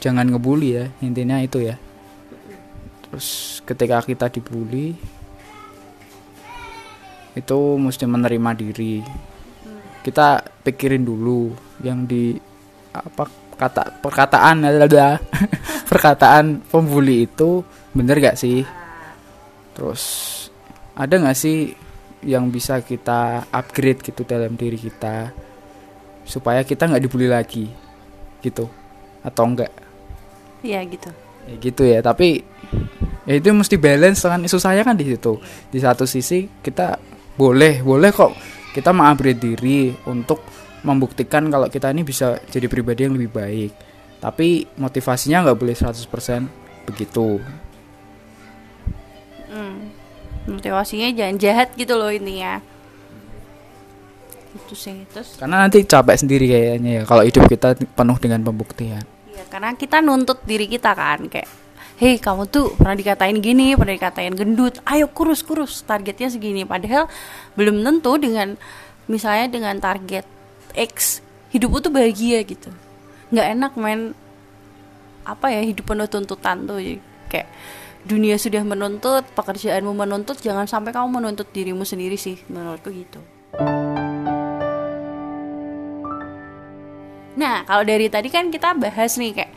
jangan 0.00 0.26
ngebully 0.26 0.80
ya 0.80 0.86
intinya 1.04 1.36
itu 1.38 1.68
ya. 1.68 1.76
Terus 3.06 3.60
ketika 3.68 4.00
kita 4.02 4.32
dibully 4.32 4.96
itu 7.32 7.58
mesti 7.80 8.04
menerima 8.04 8.50
diri. 8.52 9.00
Kita 10.02 10.42
pikirin 10.66 11.06
dulu 11.06 11.54
yang 11.80 12.04
di 12.04 12.34
apa 12.92 13.24
kata 13.56 14.02
perkataan 14.02 14.66
adalah 14.68 15.16
perkataan 15.90 16.66
pembuli 16.66 17.24
itu 17.30 17.62
bener 17.96 18.18
gak 18.20 18.36
sih? 18.36 18.66
Terus 19.72 20.02
ada 20.92 21.14
nggak 21.16 21.38
sih 21.38 21.72
yang 22.22 22.52
bisa 22.52 22.84
kita 22.84 23.48
upgrade 23.48 24.04
gitu 24.04 24.22
dalam 24.28 24.54
diri 24.54 24.76
kita 24.76 25.32
supaya 26.22 26.62
kita 26.62 26.90
nggak 26.90 27.02
dibully 27.08 27.30
lagi? 27.30 27.70
Gitu. 28.44 28.68
Atau 29.24 29.44
enggak? 29.48 29.72
Ya 30.60 30.82
gitu. 30.84 31.08
Ya 31.48 31.54
gitu 31.58 31.82
ya 31.82 31.98
tapi 32.04 32.44
ya 33.24 33.34
itu 33.38 33.48
mesti 33.54 33.78
balance 33.78 34.26
kan. 34.26 34.42
Isu 34.42 34.58
saya 34.60 34.84
kan 34.84 34.98
di 34.98 35.06
situ. 35.08 35.38
Di 35.70 35.78
satu 35.80 36.04
sisi 36.04 36.50
kita 36.60 37.11
boleh 37.36 37.80
boleh 37.80 38.10
kok. 38.12 38.32
Kita 38.72 38.90
mengupgrade 38.90 39.40
diri 39.40 39.92
untuk 40.08 40.40
membuktikan 40.82 41.46
kalau 41.52 41.68
kita 41.68 41.92
ini 41.92 42.02
bisa 42.02 42.40
jadi 42.48 42.66
pribadi 42.66 43.04
yang 43.04 43.14
lebih 43.14 43.30
baik. 43.32 43.72
Tapi 44.22 44.64
motivasinya 44.78 45.44
nggak 45.44 45.58
boleh 45.58 45.76
100% 45.76 46.88
begitu. 46.88 47.38
Hmm. 49.52 49.92
motivasinya 50.48 51.12
jangan 51.12 51.36
jahat 51.36 51.68
gitu 51.76 51.92
loh 51.92 52.08
intinya 52.08 52.58
itu 54.52 54.74
sih 54.76 54.96
terus? 55.08 55.36
Karena 55.40 55.64
nanti 55.64 55.84
capek 55.84 56.16
sendiri 56.16 56.46
kayaknya 56.48 56.90
ya 57.00 57.02
kalau 57.08 57.24
hidup 57.24 57.48
kita 57.48 57.76
penuh 57.96 58.16
dengan 58.20 58.40
pembuktian. 58.44 59.04
Iya, 59.32 59.44
karena 59.48 59.72
kita 59.72 60.04
nuntut 60.04 60.44
diri 60.44 60.68
kita 60.68 60.92
kan 60.92 61.24
kayak, 61.28 61.48
hei 62.00 62.16
kamu 62.16 62.48
tuh 62.48 62.72
pernah 62.78 62.96
dikatain 62.96 63.36
gini, 63.42 63.76
pernah 63.76 63.94
dikatain 63.96 64.32
gendut, 64.32 64.80
ayo 64.88 65.10
kurus 65.12 65.44
kurus, 65.44 65.84
targetnya 65.84 66.32
segini. 66.32 66.64
Padahal 66.64 67.10
belum 67.58 67.84
tentu 67.84 68.16
dengan 68.16 68.56
misalnya 69.10 69.52
dengan 69.52 69.76
target 69.82 70.24
X 70.72 71.20
hidupmu 71.52 71.84
tuh 71.84 71.92
bahagia 71.92 72.40
gitu. 72.46 72.72
Nggak 73.32 73.46
enak 73.58 73.72
men, 73.76 74.00
apa 75.22 75.52
ya 75.52 75.60
hidup 75.60 75.92
penuh 75.92 76.08
tuntutan 76.08 76.64
tuh 76.64 76.80
ya. 76.80 76.96
kayak 77.28 77.48
dunia 78.02 78.34
sudah 78.36 78.66
menuntut, 78.66 79.22
pekerjaanmu 79.32 79.94
menuntut, 79.94 80.36
jangan 80.42 80.66
sampai 80.66 80.90
kamu 80.90 81.22
menuntut 81.22 81.48
dirimu 81.54 81.86
sendiri 81.86 82.18
sih 82.18 82.34
menurutku 82.50 82.90
gitu. 82.90 83.22
Nah, 87.32 87.64
kalau 87.64 87.82
dari 87.86 88.12
tadi 88.12 88.28
kan 88.28 88.52
kita 88.52 88.76
bahas 88.76 89.16
nih 89.16 89.32
kayak 89.32 89.52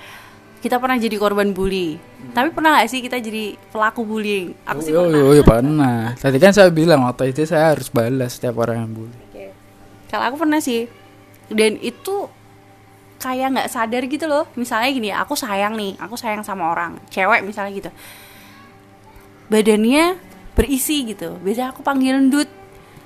kita 0.65 0.82
pernah 0.82 0.97
jadi 0.97 1.13
korban 1.21 1.54
bully. 1.54 2.01
Tapi 2.34 2.49
pernah 2.49 2.82
gak 2.82 2.89
sih 2.89 3.06
kita 3.06 3.21
jadi 3.21 3.54
pelaku 3.69 4.01
bullying? 4.01 4.58
Aku 4.65 4.82
sih 4.82 4.97
oh, 4.97 5.06
pernah. 5.06 5.21
oh, 5.21 5.34
iya, 5.38 5.43
pernah. 5.45 5.99
Tadi 6.17 6.38
kan 6.41 6.58
saya 6.58 6.73
bilang 6.73 7.06
waktu 7.06 7.30
itu 7.30 7.45
saya 7.45 7.78
harus 7.78 7.93
balas 7.93 8.41
setiap 8.41 8.58
orang 8.58 8.82
yang 8.82 8.91
bully. 8.97 9.17
Oke. 9.30 9.54
Kalau 10.10 10.25
aku 10.25 10.41
pernah 10.41 10.58
sih. 10.58 10.89
Dan 11.54 11.78
itu 11.86 12.25
kayak 13.21 13.54
nggak 13.54 13.69
sadar 13.69 14.10
gitu 14.10 14.25
loh. 14.25 14.49
Misalnya 14.58 14.89
gini, 14.89 15.13
aku 15.13 15.38
sayang 15.38 15.78
nih, 15.78 16.01
aku 16.01 16.17
sayang 16.17 16.41
sama 16.41 16.73
orang, 16.73 16.97
cewek 17.13 17.45
misalnya 17.45 17.69
gitu. 17.86 17.91
Badannya 19.45 20.17
berisi 20.58 21.06
gitu. 21.06 21.38
Biasanya 21.45 21.78
aku 21.78 21.86
panggil 21.86 22.17
ndut, 22.25 22.49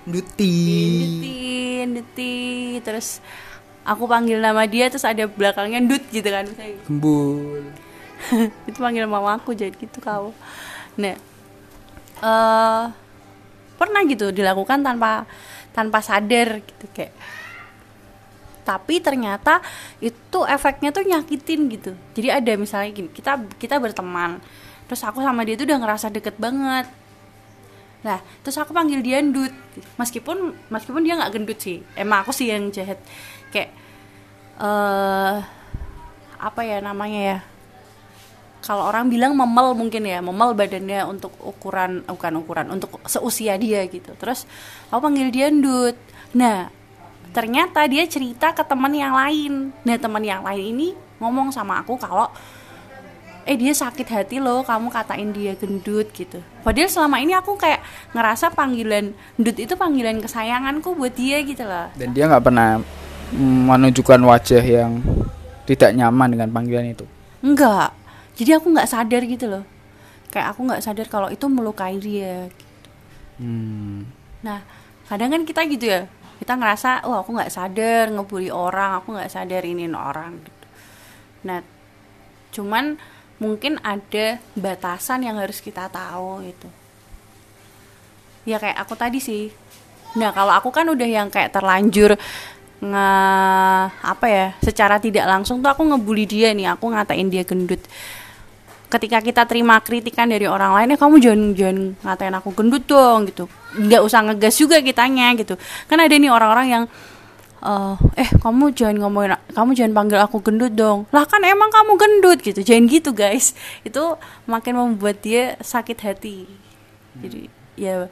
Duti. 0.08 0.56
dutin, 1.04 1.88
duti, 1.91 2.38
terus 2.88 3.19
aku 3.89 4.06
panggil 4.06 4.38
nama 4.38 4.69
dia 4.69 4.86
terus 4.93 5.02
ada 5.02 5.25
belakangnya 5.25 5.82
ndut 5.82 6.04
gitu 6.13 6.30
kan 6.30 6.45
misalnya. 6.45 6.78
Gembul. 6.86 7.65
itu 8.69 8.78
panggil 8.78 9.10
mama 9.10 9.39
aku 9.39 9.56
jadi 9.56 9.73
gitu 9.73 9.97
kau 10.04 10.36
nah 10.99 11.15
eh 12.19 12.86
pernah 13.80 14.02
gitu 14.04 14.36
dilakukan 14.36 14.84
tanpa 14.84 15.23
tanpa 15.71 16.04
sadar 16.04 16.60
gitu 16.60 16.86
kayak 16.91 17.15
tapi 18.67 18.99
ternyata 18.99 19.63
itu 20.04 20.43
efeknya 20.45 20.91
tuh 20.91 21.08
nyakitin 21.08 21.71
gitu 21.71 21.91
jadi 22.12 22.43
ada 22.43 22.52
misalnya 22.60 22.91
gini 22.91 23.10
kita 23.15 23.39
kita 23.56 23.80
berteman 23.80 24.43
terus 24.91 24.99
aku 25.08 25.23
sama 25.23 25.47
dia 25.47 25.56
tuh 25.56 25.63
udah 25.63 25.80
ngerasa 25.80 26.12
deket 26.12 26.36
banget 26.36 26.86
Nah, 28.00 28.24
terus 28.44 28.56
aku 28.56 28.72
panggil 28.72 29.04
dia 29.04 29.20
ndut. 29.20 29.52
Meskipun 30.00 30.56
meskipun 30.72 31.04
dia 31.04 31.20
nggak 31.20 31.34
gendut 31.36 31.60
sih. 31.60 31.84
Emang 32.00 32.24
aku 32.24 32.32
sih 32.32 32.48
yang 32.48 32.72
jahat. 32.72 33.00
Kayak 33.52 33.76
eh 34.60 35.38
apa 36.40 36.62
ya 36.64 36.80
namanya 36.80 37.20
ya? 37.20 37.38
Kalau 38.60 38.88
orang 38.92 39.08
bilang 39.08 39.36
memel 39.36 39.72
mungkin 39.72 40.04
ya, 40.04 40.20
memel 40.20 40.52
badannya 40.52 41.08
untuk 41.08 41.32
ukuran 41.40 42.04
bukan 42.04 42.34
ukuran, 42.44 42.68
untuk 42.72 43.00
seusia 43.08 43.56
dia 43.56 43.88
gitu. 43.88 44.12
Terus 44.20 44.44
aku 44.92 45.00
panggil 45.00 45.32
dia 45.32 45.48
ndut. 45.48 45.96
Nah, 46.36 46.68
ternyata 47.32 47.88
dia 47.88 48.04
cerita 48.08 48.52
ke 48.52 48.64
teman 48.68 48.92
yang 48.96 49.16
lain. 49.16 49.72
Nah, 49.88 49.96
teman 49.96 50.24
yang 50.24 50.44
lain 50.44 50.76
ini 50.76 50.88
ngomong 51.20 51.52
sama 51.52 51.84
aku 51.84 52.00
kalau 52.00 52.32
eh 53.47 53.56
dia 53.56 53.71
sakit 53.71 54.08
hati 54.08 54.38
loh 54.39 54.62
kamu 54.63 54.91
katain 54.91 55.32
dia 55.32 55.56
gendut 55.56 56.12
gitu 56.12 56.39
padahal 56.63 56.89
selama 56.91 57.17
ini 57.23 57.34
aku 57.36 57.56
kayak 57.56 57.80
ngerasa 58.12 58.52
panggilan 58.52 59.15
gendut 59.39 59.58
itu 59.58 59.73
panggilan 59.80 60.19
kesayanganku 60.19 60.95
buat 60.95 61.13
dia 61.15 61.39
gitu 61.43 61.63
loh 61.63 61.88
Dan 61.95 62.12
dia 62.12 62.28
nggak 62.28 62.43
pernah 62.43 62.80
menunjukkan 63.39 64.19
wajah 64.25 64.63
yang 64.65 64.99
tidak 65.69 65.93
nyaman 65.93 66.34
dengan 66.34 66.49
panggilan 66.49 66.97
itu. 66.97 67.06
enggak 67.45 67.93
jadi 68.34 68.58
aku 68.58 68.73
nggak 68.73 68.89
sadar 68.89 69.21
gitu 69.23 69.45
loh 69.47 69.63
kayak 70.30 70.54
aku 70.54 70.65
nggak 70.65 70.82
sadar 70.82 71.06
kalau 71.10 71.30
itu 71.30 71.45
melukai 71.45 71.97
dia 72.02 72.49
Hmm. 73.39 74.04
nah 74.43 74.60
kadang 75.08 75.32
kan 75.32 75.47
kita 75.47 75.63
gitu 75.71 75.88
ya 75.88 76.12
kita 76.43 76.60
ngerasa 76.60 77.08
oh 77.08 77.23
aku 77.23 77.39
nggak 77.39 77.52
sadar 77.52 78.12
ngebully 78.12 78.52
orang 78.52 78.99
aku 78.99 79.15
nggak 79.15 79.32
sadar 79.32 79.63
ini 79.63 79.88
orang 79.91 80.43
gitu. 80.43 80.65
nah 81.47 81.63
cuman 82.52 82.99
mungkin 83.39 83.80
ada 83.82 84.38
batasan 84.54 85.23
yang 85.23 85.39
harus 85.39 85.63
kita 85.63 85.88
tahu 85.88 86.43
gitu. 86.43 86.67
Ya 88.43 88.60
kayak 88.60 88.84
aku 88.84 88.93
tadi 88.99 89.23
sih. 89.23 89.49
Nah 90.19 90.36
kalau 90.36 90.52
aku 90.52 90.69
kan 90.69 90.88
udah 90.91 91.08
yang 91.08 91.28
kayak 91.32 91.56
terlanjur 91.56 92.19
nge 92.80 93.10
apa 93.99 94.25
ya 94.32 94.56
secara 94.63 95.04
tidak 95.04 95.28
langsung 95.28 95.60
tuh 95.60 95.67
aku 95.67 95.84
ngebully 95.84 96.23
dia 96.23 96.56
nih 96.56 96.71
aku 96.71 96.91
ngatain 96.91 97.28
dia 97.32 97.43
gendut. 97.43 97.80
Ketika 98.89 99.21
kita 99.21 99.45
terima 99.45 99.78
kritikan 99.84 100.25
dari 100.25 100.49
orang 100.49 100.73
lain 100.73 100.95
ya 100.95 100.97
kamu 100.97 101.15
jangan 101.21 101.41
jangan 101.54 101.78
ngatain 102.02 102.36
aku 102.36 102.49
gendut 102.56 102.84
dong 102.88 103.28
gitu. 103.30 103.45
Nggak 103.78 104.02
usah 104.04 104.19
ngegas 104.25 104.56
juga 104.60 104.84
kitanya 104.84 105.32
gitu. 105.39 105.56
Kan 105.88 105.99
ada 106.02 106.15
nih 106.15 106.32
orang-orang 106.32 106.67
yang 106.67 106.84
uh, 107.63 107.95
eh 108.15 108.30
kamu 108.39 108.72
jangan 108.76 108.95
ngomongin 109.04 109.36
kamu 109.52 109.69
jangan 109.76 109.93
panggil 109.95 110.19
aku 110.19 110.38
gendut 110.43 110.74
dong. 110.76 111.06
Lah 111.12 111.28
kan 111.28 111.43
emang 111.43 111.72
kamu 111.72 111.93
gendut 112.00 112.39
gitu. 112.43 112.60
Jangan 112.63 112.86
gitu 112.88 113.12
guys. 113.12 113.56
Itu 113.84 114.19
makin 114.48 114.80
membuat 114.80 115.24
dia 115.24 115.56
sakit 115.60 115.98
hati. 116.04 116.48
Jadi 117.19 117.52
ya 117.80 118.08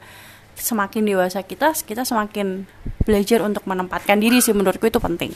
semakin 0.58 1.06
dewasa 1.06 1.44
kita 1.44 1.72
kita 1.72 2.02
semakin 2.02 2.66
belajar 3.04 3.44
untuk 3.44 3.64
menempatkan 3.64 4.20
diri 4.20 4.40
sih. 4.44 4.52
Menurutku 4.52 4.88
itu 4.88 5.00
penting. 5.00 5.32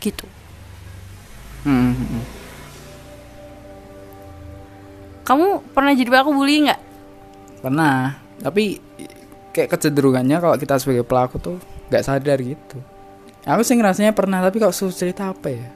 Gitu. 0.00 0.26
Hmm, 1.66 1.90
hmm, 1.98 2.08
hmm. 2.14 2.24
kamu 5.26 5.46
pernah 5.74 5.90
jadi 5.98 6.06
pelaku 6.06 6.30
bully 6.30 6.70
nggak? 6.70 6.80
Pernah. 7.58 8.22
Tapi 8.38 8.78
kayak 9.50 9.74
kecenderungannya 9.74 10.38
kalau 10.38 10.54
kita 10.54 10.78
sebagai 10.78 11.02
pelaku 11.02 11.42
tuh 11.42 11.56
nggak 11.90 12.04
sadar 12.06 12.38
gitu 12.38 12.78
aku 13.46 13.62
sih 13.62 13.78
ngerasanya 13.78 14.10
pernah 14.10 14.42
tapi 14.42 14.58
kalau 14.58 14.74
suruh 14.74 14.90
cerita 14.90 15.30
apa 15.30 15.54
ya? 15.54 15.66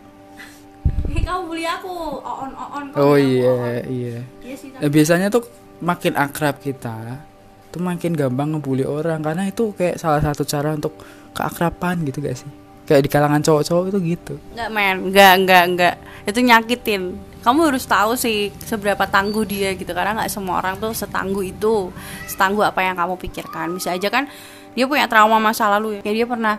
Hei, 1.07 1.23
kamu 1.27 1.41
bully 1.47 1.65
aku 1.65 2.19
on 2.19 2.51
on 2.53 2.85
oh 2.99 3.15
iya 3.15 3.87
iya. 3.87 4.19
Iya 4.43 4.57
Ya, 4.83 4.89
biasanya 4.91 5.31
tuh 5.31 5.47
makin 5.79 6.19
akrab 6.19 6.59
kita 6.59 7.23
tuh 7.71 7.81
makin 7.81 8.13
gampang 8.19 8.59
ngebully 8.59 8.83
orang. 8.83 9.23
Karena 9.23 9.47
itu 9.47 9.71
kayak 9.73 9.97
salah 10.03 10.19
satu 10.21 10.43
cara 10.43 10.75
untuk 10.75 10.99
keakraban 11.33 12.03
gitu 12.03 12.19
gak 12.21 12.37
sih? 12.43 12.51
Kayak 12.85 13.07
di 13.07 13.11
kalangan 13.11 13.41
cowok-cowok 13.47 13.85
itu 13.95 13.99
gitu. 14.19 14.35
Nggak 14.59 14.71
men. 14.75 14.97
Nggak 15.15 15.33
nggak 15.47 15.65
nggak. 15.79 15.95
Itu 16.27 16.39
nyakitin. 16.43 17.03
Kamu 17.41 17.71
harus 17.71 17.87
tahu 17.87 18.19
sih 18.19 18.51
seberapa 18.67 19.07
tangguh 19.07 19.47
dia 19.47 19.79
gitu. 19.79 19.95
Karena 19.95 20.19
nggak 20.19 20.31
semua 20.31 20.59
orang 20.59 20.75
tuh 20.83 20.91
setangguh 20.91 21.55
itu. 21.55 21.95
Setangguh 22.27 22.67
apa 22.67 22.83
yang 22.83 22.99
kamu 22.99 23.15
pikirkan. 23.15 23.71
Bisa 23.79 23.95
aja 23.95 24.11
kan 24.11 24.27
dia 24.75 24.91
punya 24.91 25.07
trauma 25.07 25.39
masa 25.39 25.71
lalu 25.71 25.99
ya. 25.99 26.01
Kayak 26.03 26.17
dia 26.19 26.27
pernah 26.27 26.55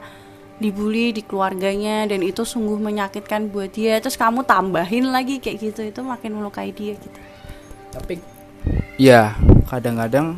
dibully 0.62 1.10
di 1.10 1.26
keluarganya 1.26 2.06
dan 2.06 2.22
itu 2.22 2.46
sungguh 2.46 2.78
menyakitkan 2.78 3.50
buat 3.50 3.74
dia. 3.74 3.98
Terus 3.98 4.16
kamu 4.16 4.46
tambahin 4.46 5.10
lagi 5.10 5.42
kayak 5.42 5.58
gitu 5.58 5.82
itu 5.82 6.00
makin 6.06 6.38
melukai 6.38 6.70
dia 6.70 6.94
gitu. 6.94 7.20
Tapi 7.92 8.22
ya 9.02 9.34
kadang-kadang 9.66 10.38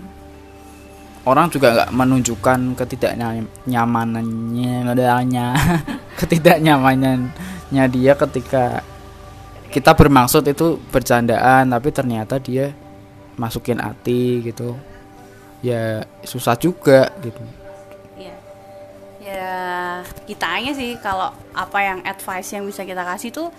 orang 1.28 1.52
juga 1.52 1.76
nggak 1.76 1.92
menunjukkan 1.92 2.60
ketidaknyamanannya 2.80 4.74
adanya 4.88 5.52
ketidaknyamanannya 6.20 7.84
dia 7.92 8.16
ketika 8.16 8.80
kita 9.68 9.92
bermaksud 9.92 10.48
itu 10.48 10.80
bercandaan 10.94 11.68
tapi 11.68 11.90
ternyata 11.92 12.40
dia 12.40 12.72
masukin 13.36 13.84
hati 13.84 14.40
gitu. 14.48 14.80
Ya 15.64 16.04
susah 16.24 16.56
juga 16.60 17.12
gitu. 17.24 17.63
Ya, 19.34 20.06
kitanya 20.30 20.78
sih 20.78 20.94
kalau 21.02 21.34
apa 21.58 21.80
yang 21.82 22.06
advice 22.06 22.54
yang 22.54 22.70
bisa 22.70 22.86
kita 22.86 23.02
kasih 23.02 23.34
tuh 23.34 23.50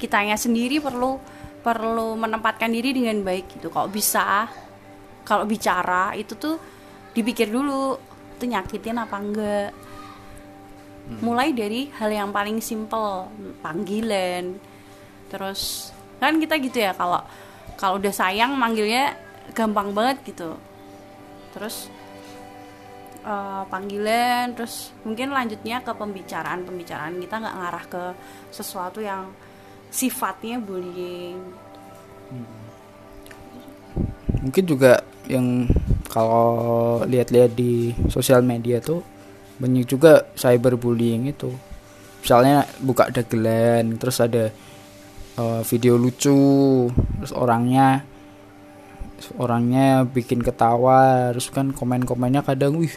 kitanya 0.00 0.40
sendiri 0.40 0.80
perlu 0.80 1.20
perlu 1.60 2.16
menempatkan 2.16 2.72
diri 2.72 2.96
dengan 2.96 3.20
baik 3.20 3.60
gitu. 3.60 3.68
Kalau 3.68 3.92
bisa 3.92 4.48
kalau 5.28 5.44
bicara 5.44 6.16
itu 6.16 6.32
tuh 6.32 6.56
dipikir 7.12 7.52
dulu 7.52 8.00
itu 8.40 8.44
nyakitin 8.48 8.96
apa 8.96 9.16
enggak. 9.20 9.70
Mulai 11.20 11.52
dari 11.52 11.92
hal 12.00 12.08
yang 12.08 12.32
paling 12.32 12.64
simple, 12.64 13.28
panggilan. 13.60 14.56
Terus 15.28 15.92
kan 16.16 16.40
kita 16.40 16.56
gitu 16.56 16.80
ya 16.80 16.96
kalau 16.96 17.20
kalau 17.76 18.00
udah 18.00 18.16
sayang 18.16 18.56
manggilnya 18.56 19.12
gampang 19.52 19.92
banget 19.92 20.24
gitu. 20.24 20.56
Terus 21.52 21.92
eh, 23.28 23.62
panggilan 23.68 24.56
terus 24.56 24.96
mungkin 25.04 25.36
lanjutnya 25.36 25.84
ke 25.84 25.92
pembicaraan. 25.92 26.64
Pembicaraan 26.64 27.20
kita 27.20 27.34
nggak 27.36 27.56
ngarah 27.60 27.84
ke 27.84 28.02
sesuatu 28.48 29.04
yang 29.04 29.28
sifatnya 29.92 30.56
bullying. 30.56 31.36
Mungkin 34.40 34.64
juga 34.64 35.04
yang 35.28 35.68
kalau 36.08 37.04
lihat-lihat 37.04 37.52
di 37.52 37.92
sosial 38.08 38.40
media 38.40 38.80
tuh 38.80 39.04
banyak 39.60 39.84
juga 39.84 40.24
cyberbullying 40.32 41.28
itu. 41.28 41.52
Misalnya 42.24 42.64
buka 42.80 43.12
dagelan 43.12 44.00
terus 44.00 44.24
ada 44.24 44.48
eh, 45.36 45.62
video 45.68 46.00
lucu 46.00 46.88
terus 47.20 47.32
orangnya 47.36 48.02
orangnya 49.38 50.06
bikin 50.06 50.40
ketawa 50.40 51.34
terus 51.34 51.50
kan 51.50 51.74
komen-komennya 51.74 52.46
kadang 52.46 52.78
wih 52.78 52.94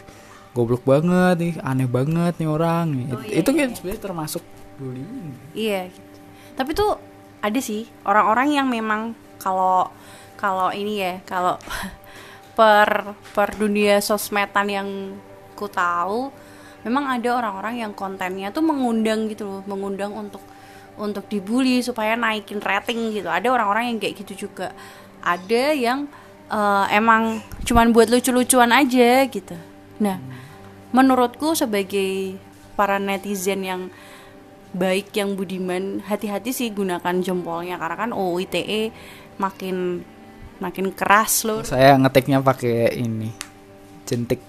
goblok 0.52 0.84
banget 0.84 1.36
nih 1.38 1.54
aneh 1.60 1.88
banget 1.88 2.34
nih 2.36 2.46
orang 2.46 2.86
Oh, 3.08 3.20
It- 3.20 3.28
iya, 3.28 3.36
itu 3.40 3.50
kan 3.50 3.68
iya. 3.68 3.74
sebenarnya 3.74 4.02
termasuk 4.02 4.42
bullying. 4.76 5.32
Iya 5.52 5.80
gitu. 5.88 6.16
tapi 6.52 6.70
tuh 6.72 7.00
ada 7.40 7.58
sih 7.58 7.84
orang-orang 8.04 8.48
yang 8.52 8.68
memang 8.68 9.12
kalau 9.36 9.88
kalau 10.36 10.68
ini 10.70 11.00
ya 11.00 11.14
kalau 11.24 11.56
per 12.58 12.88
per 13.32 13.56
dunia 13.56 13.98
sosmedan 13.98 14.68
yang 14.68 14.88
ku 15.56 15.66
tahu 15.66 16.28
memang 16.82 17.08
ada 17.08 17.38
orang-orang 17.38 17.80
yang 17.80 17.92
kontennya 17.92 18.50
tuh 18.50 18.60
mengundang 18.60 19.26
gitu 19.26 19.46
loh 19.46 19.62
mengundang 19.64 20.12
untuk 20.12 20.42
untuk 20.92 21.24
dibully 21.24 21.80
supaya 21.80 22.12
naikin 22.12 22.60
rating 22.60 23.16
gitu. 23.16 23.24
Ada 23.26 23.48
orang-orang 23.48 23.88
yang 23.88 23.96
kayak 23.96 24.12
gitu 24.20 24.44
juga. 24.44 24.76
Ada 25.24 25.72
yang 25.72 26.04
eh, 26.52 26.86
emang 26.92 27.40
cuman 27.64 27.96
buat 27.96 28.12
lucu-lucuan 28.12 28.68
aja 28.68 29.24
gitu. 29.24 29.56
Nah 29.96 30.20
menurutku 30.92 31.56
sebagai 31.56 32.36
para 32.76 33.00
netizen 33.00 33.64
yang 33.64 33.82
baik 34.72 35.12
yang 35.12 35.36
budiman 35.36 36.00
hati-hati 36.04 36.52
sih 36.52 36.68
gunakan 36.72 37.20
jempolnya. 37.20 37.76
Karena 37.76 37.96
kan 37.96 38.10
UU 38.12 38.48
ITE 38.48 38.92
makin 39.36 40.04
makin 40.60 40.86
keras 40.94 41.44
loh. 41.44 41.60
Saya 41.64 41.96
ngetiknya 41.98 42.40
pakai 42.40 42.96
ini 42.96 43.32
jentik. 44.08 44.40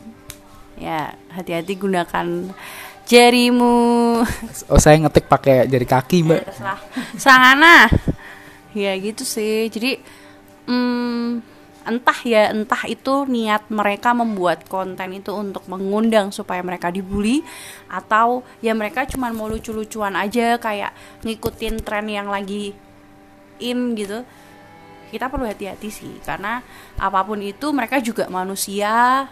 Ya 0.80 1.16
hati-hati 1.32 1.74
gunakan 1.80 2.52
jarimu. 3.08 3.76
Oh 4.72 4.80
saya 4.80 5.00
ngetik 5.00 5.28
pakai 5.28 5.68
jari 5.68 5.88
kaki 5.88 6.18
mbak. 6.24 6.40
Terserah. 6.48 6.80
Sangana 7.20 7.88
ya 8.72 8.96
gitu 9.00 9.28
sih. 9.28 9.68
Jadi 9.68 10.00
hmm, 10.68 11.53
entah 11.84 12.20
ya 12.24 12.52
entah 12.52 12.84
itu 12.88 13.28
niat 13.28 13.68
mereka 13.68 14.16
membuat 14.16 14.68
konten 14.68 15.16
itu 15.16 15.32
untuk 15.36 15.68
mengundang 15.68 16.32
supaya 16.32 16.64
mereka 16.64 16.90
dibully 16.90 17.44
atau 17.92 18.42
ya 18.64 18.72
mereka 18.72 19.04
cuma 19.08 19.32
mau 19.32 19.48
lucu-lucuan 19.52 20.16
aja 20.16 20.58
kayak 20.58 20.92
ngikutin 21.24 21.84
tren 21.84 22.08
yang 22.10 22.28
lagi 22.28 22.74
in 23.60 23.96
gitu. 23.96 24.24
Kita 25.14 25.30
perlu 25.30 25.46
hati-hati 25.46 25.90
sih 25.94 26.14
karena 26.26 26.66
apa 26.98 27.22
pun 27.22 27.38
itu 27.40 27.70
mereka 27.70 28.02
juga 28.02 28.26
manusia 28.34 29.28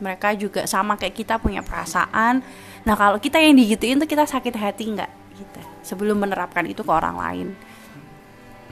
mereka 0.00 0.34
juga 0.34 0.66
sama 0.66 0.98
kayak 0.98 1.14
kita 1.14 1.34
punya 1.38 1.60
perasaan. 1.62 2.42
Nah 2.82 2.94
kalau 2.98 3.20
kita 3.22 3.38
yang 3.38 3.54
digituin 3.54 4.00
tuh 4.00 4.08
kita 4.10 4.24
sakit 4.26 4.54
hati 4.56 4.90
nggak? 4.90 5.12
Gitu 5.36 5.74
sebelum 5.84 6.24
menerapkan 6.24 6.64
itu 6.64 6.80
ke 6.80 6.90
orang 6.90 7.20
lain. 7.20 7.48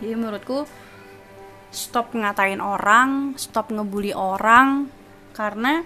Jadi 0.01 0.17
menurutku 0.17 0.65
stop 1.73 2.13
ngatain 2.13 2.61
orang 2.61 3.33
stop 3.41 3.73
ngebully 3.73 4.13
orang 4.13 4.93
karena 5.33 5.81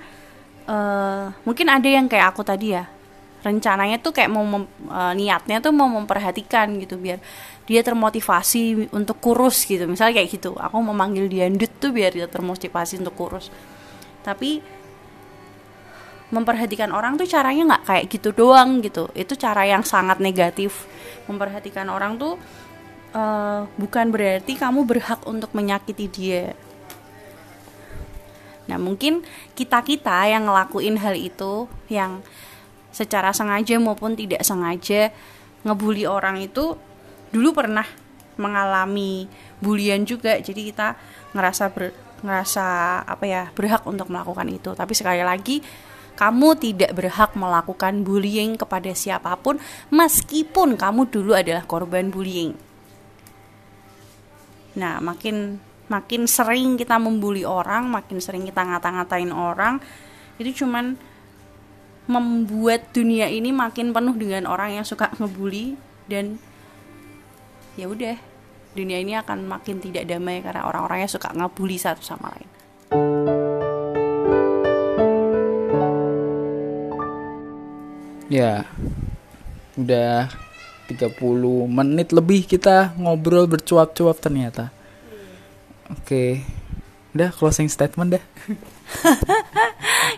eh, 0.66 1.26
mungkin 1.46 1.66
ada 1.70 1.86
yang 1.86 2.10
kayak 2.10 2.34
aku 2.34 2.42
tadi 2.42 2.74
ya. 2.74 2.84
Rencananya 3.46 4.02
tuh 4.02 4.10
kayak 4.10 4.26
mau 4.26 4.42
mem- 4.42 4.66
eh, 4.90 5.12
niatnya 5.14 5.62
tuh 5.62 5.70
mau 5.70 5.86
memperhatikan 5.86 6.74
gitu 6.82 6.98
biar 6.98 7.22
dia 7.70 7.80
termotivasi 7.86 8.90
untuk 8.90 9.22
kurus 9.22 9.62
gitu. 9.62 9.86
Misalnya 9.86 10.18
kayak 10.18 10.28
gitu 10.34 10.58
aku 10.58 10.76
memanggil 10.82 11.30
dia 11.30 11.46
ndut 11.46 11.70
tuh 11.78 11.94
biar 11.94 12.10
dia 12.10 12.26
termotivasi 12.26 12.98
untuk 12.98 13.14
kurus. 13.14 13.54
Tapi 14.26 14.58
memperhatikan 16.26 16.90
orang 16.90 17.14
tuh 17.14 17.30
caranya 17.30 17.74
nggak 17.74 17.82
kayak 17.86 18.04
gitu 18.10 18.34
doang 18.34 18.82
gitu. 18.82 19.06
Itu 19.14 19.38
cara 19.38 19.62
yang 19.62 19.86
sangat 19.86 20.18
negatif. 20.18 20.90
Memperhatikan 21.30 21.86
orang 21.86 22.18
tuh 22.18 22.34
eh, 23.16 23.60
bukan 23.80 24.06
berarti 24.12 24.52
kamu 24.60 24.84
berhak 24.84 25.24
untuk 25.24 25.50
menyakiti 25.56 26.06
dia. 26.12 26.44
Nah 28.66 28.78
mungkin 28.82 29.22
kita 29.54 29.80
kita 29.82 30.26
yang 30.26 30.50
ngelakuin 30.50 30.98
hal 30.98 31.14
itu 31.14 31.70
yang 31.86 32.20
secara 32.90 33.30
sengaja 33.30 33.78
maupun 33.78 34.18
tidak 34.18 34.42
sengaja 34.42 35.14
ngebully 35.62 36.06
orang 36.06 36.42
itu 36.42 36.74
dulu 37.30 37.54
pernah 37.54 37.86
mengalami 38.36 39.30
bulian 39.62 40.04
juga. 40.04 40.36
Jadi 40.38 40.70
kita 40.74 40.98
ngerasa 41.32 41.72
ber, 41.72 41.94
ngerasa 42.20 42.64
apa 43.06 43.24
ya 43.24 43.42
berhak 43.54 43.86
untuk 43.86 44.10
melakukan 44.10 44.50
itu. 44.50 44.74
Tapi 44.74 44.92
sekali 44.92 45.22
lagi 45.22 45.62
kamu 46.16 46.56
tidak 46.56 46.90
berhak 46.96 47.36
melakukan 47.36 48.00
bullying 48.00 48.56
kepada 48.56 48.90
siapa 48.96 49.36
pun 49.36 49.60
meskipun 49.92 50.80
kamu 50.80 51.12
dulu 51.12 51.36
adalah 51.36 51.68
korban 51.68 52.08
bullying 52.08 52.65
nah 54.76 55.00
makin 55.00 55.58
makin 55.88 56.28
sering 56.28 56.76
kita 56.76 57.00
membuli 57.00 57.46
orang 57.46 57.88
makin 57.88 58.20
sering 58.20 58.44
kita 58.44 58.60
ngata-ngatain 58.62 59.32
orang 59.32 59.80
itu 60.36 60.64
cuman 60.64 60.98
membuat 62.06 62.94
dunia 62.94 63.26
ini 63.26 63.50
makin 63.50 63.90
penuh 63.90 64.14
dengan 64.14 64.46
orang 64.46 64.78
yang 64.78 64.86
suka 64.86 65.10
ngebully 65.18 65.74
dan 66.06 66.38
ya 67.74 67.90
udah 67.90 68.14
dunia 68.76 69.00
ini 69.00 69.16
akan 69.18 69.48
makin 69.48 69.80
tidak 69.80 70.06
damai 70.06 70.44
karena 70.44 70.68
orang-orangnya 70.68 71.08
suka 71.10 71.32
ngebully 71.32 71.80
satu 71.80 72.04
sama 72.04 72.30
lain. 72.36 72.50
Ya, 78.26 78.66
udah 79.78 80.28
30 80.86 81.18
menit 81.66 82.14
lebih 82.14 82.46
kita 82.46 82.94
ngobrol 82.94 83.50
bercuap-cuap 83.50 84.16
ternyata. 84.22 84.70
Oke, 85.90 86.42
udah 87.14 87.30
closing 87.34 87.66
statement 87.66 88.18
dah. 88.18 88.24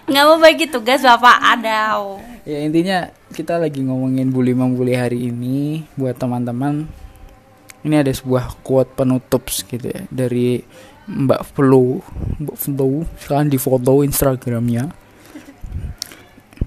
Nggak 0.09 0.25
mau 0.25 0.37
bagi 0.41 0.69
tugas 0.69 1.01
bapak 1.01 1.39
ada. 1.57 1.97
Ya 2.45 2.65
intinya 2.65 3.09
kita 3.33 3.57
lagi 3.57 3.81
ngomongin 3.85 4.29
bully 4.29 4.53
membuli 4.53 4.93
hari 4.97 5.33
ini 5.33 5.85
buat 5.97 6.17
teman-teman. 6.17 6.89
Ini 7.85 8.05
ada 8.05 8.13
sebuah 8.13 8.61
quote 8.61 8.93
penutup 8.93 9.49
gitu 9.49 9.89
ya 9.89 10.05
dari 10.13 10.61
Mbak 11.09 11.43
Flo, 11.57 12.05
Mbak 12.37 12.57
Flo, 12.61 13.09
sekarang 13.17 13.49
di 13.49 13.57
foto 13.57 14.05
Instagramnya 14.05 14.93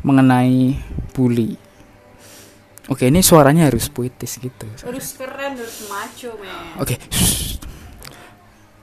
mengenai 0.02 0.74
bully. 1.14 1.61
Oke, 2.92 3.08
ini 3.08 3.24
suaranya 3.24 3.72
harus 3.72 3.88
puitis 3.88 4.36
gitu. 4.36 4.68
Harus 4.84 5.16
keren, 5.16 5.56
harus 5.56 5.88
maco, 5.88 6.36
men. 6.44 6.76
Oke. 6.76 7.00
shh. 7.08 7.56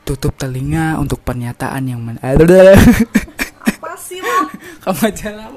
Tutup 0.09 0.33
telinga 0.41 0.97
untuk 0.97 1.21
pernyataan 1.21 1.85
yang 1.85 2.01
men 2.01 2.17
Apa 2.25 3.93
sih 4.01 4.25
lo? 4.25 4.49
Kamu 4.89 5.13
aja 5.13 5.29
lah. 5.37 5.53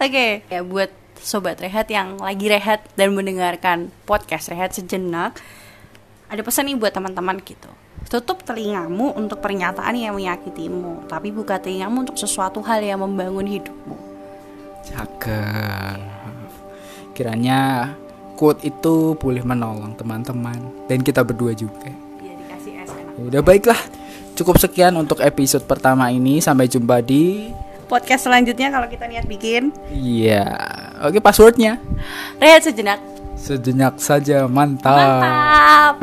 Oke, 0.00 0.48
ya 0.48 0.64
buat 0.64 0.88
sobat 1.20 1.60
rehat 1.60 1.92
yang 1.92 2.16
lagi 2.16 2.48
rehat 2.48 2.88
dan 2.96 3.12
mendengarkan 3.12 3.92
podcast 4.08 4.48
rehat 4.48 4.72
sejenak, 4.72 5.36
ada 6.32 6.40
pesan 6.40 6.72
nih 6.72 6.80
buat 6.80 6.96
teman-teman 6.96 7.36
gitu. 7.44 7.68
Tutup 8.08 8.40
telingamu 8.48 9.12
untuk 9.12 9.44
pernyataan 9.44 9.92
yang 9.92 10.16
menyakitimu, 10.16 11.04
tapi 11.04 11.28
buka 11.36 11.60
telingamu 11.60 12.08
untuk 12.08 12.16
sesuatu 12.16 12.64
hal 12.64 12.80
yang 12.80 13.04
membangun 13.04 13.44
hidupmu. 13.44 13.96
Cakep. 14.88 16.13
Kiranya 17.14 17.94
quote 18.34 18.66
itu 18.66 19.14
boleh 19.14 19.40
menolong 19.40 19.94
teman-teman 19.94 20.58
dan 20.84 21.00
kita 21.00 21.22
berdua 21.22 21.54
juga. 21.54 21.86
Ya 22.20 22.34
dikasih 22.34 22.72
es 22.82 22.90
enak. 22.90 23.14
Ya 23.14 23.22
Udah 23.22 23.40
baiklah. 23.40 23.80
Cukup 24.34 24.58
sekian 24.58 24.98
untuk 24.98 25.22
episode 25.22 25.62
pertama 25.62 26.10
ini. 26.10 26.42
Sampai 26.42 26.66
jumpa 26.66 26.98
di 27.00 27.54
Podcast 27.84 28.26
selanjutnya 28.26 28.72
kalau 28.72 28.88
kita 28.88 29.04
niat 29.04 29.28
bikin, 29.28 29.68
Iya. 29.92 30.42
Oke, 31.04 31.20
passwordnya. 31.20 31.76
rehat 32.40 32.64
sejenak. 32.64 32.96
Sejenak 33.36 34.00
saja, 34.00 34.48
mantap. 34.48 35.20
Mantap. 35.20 35.94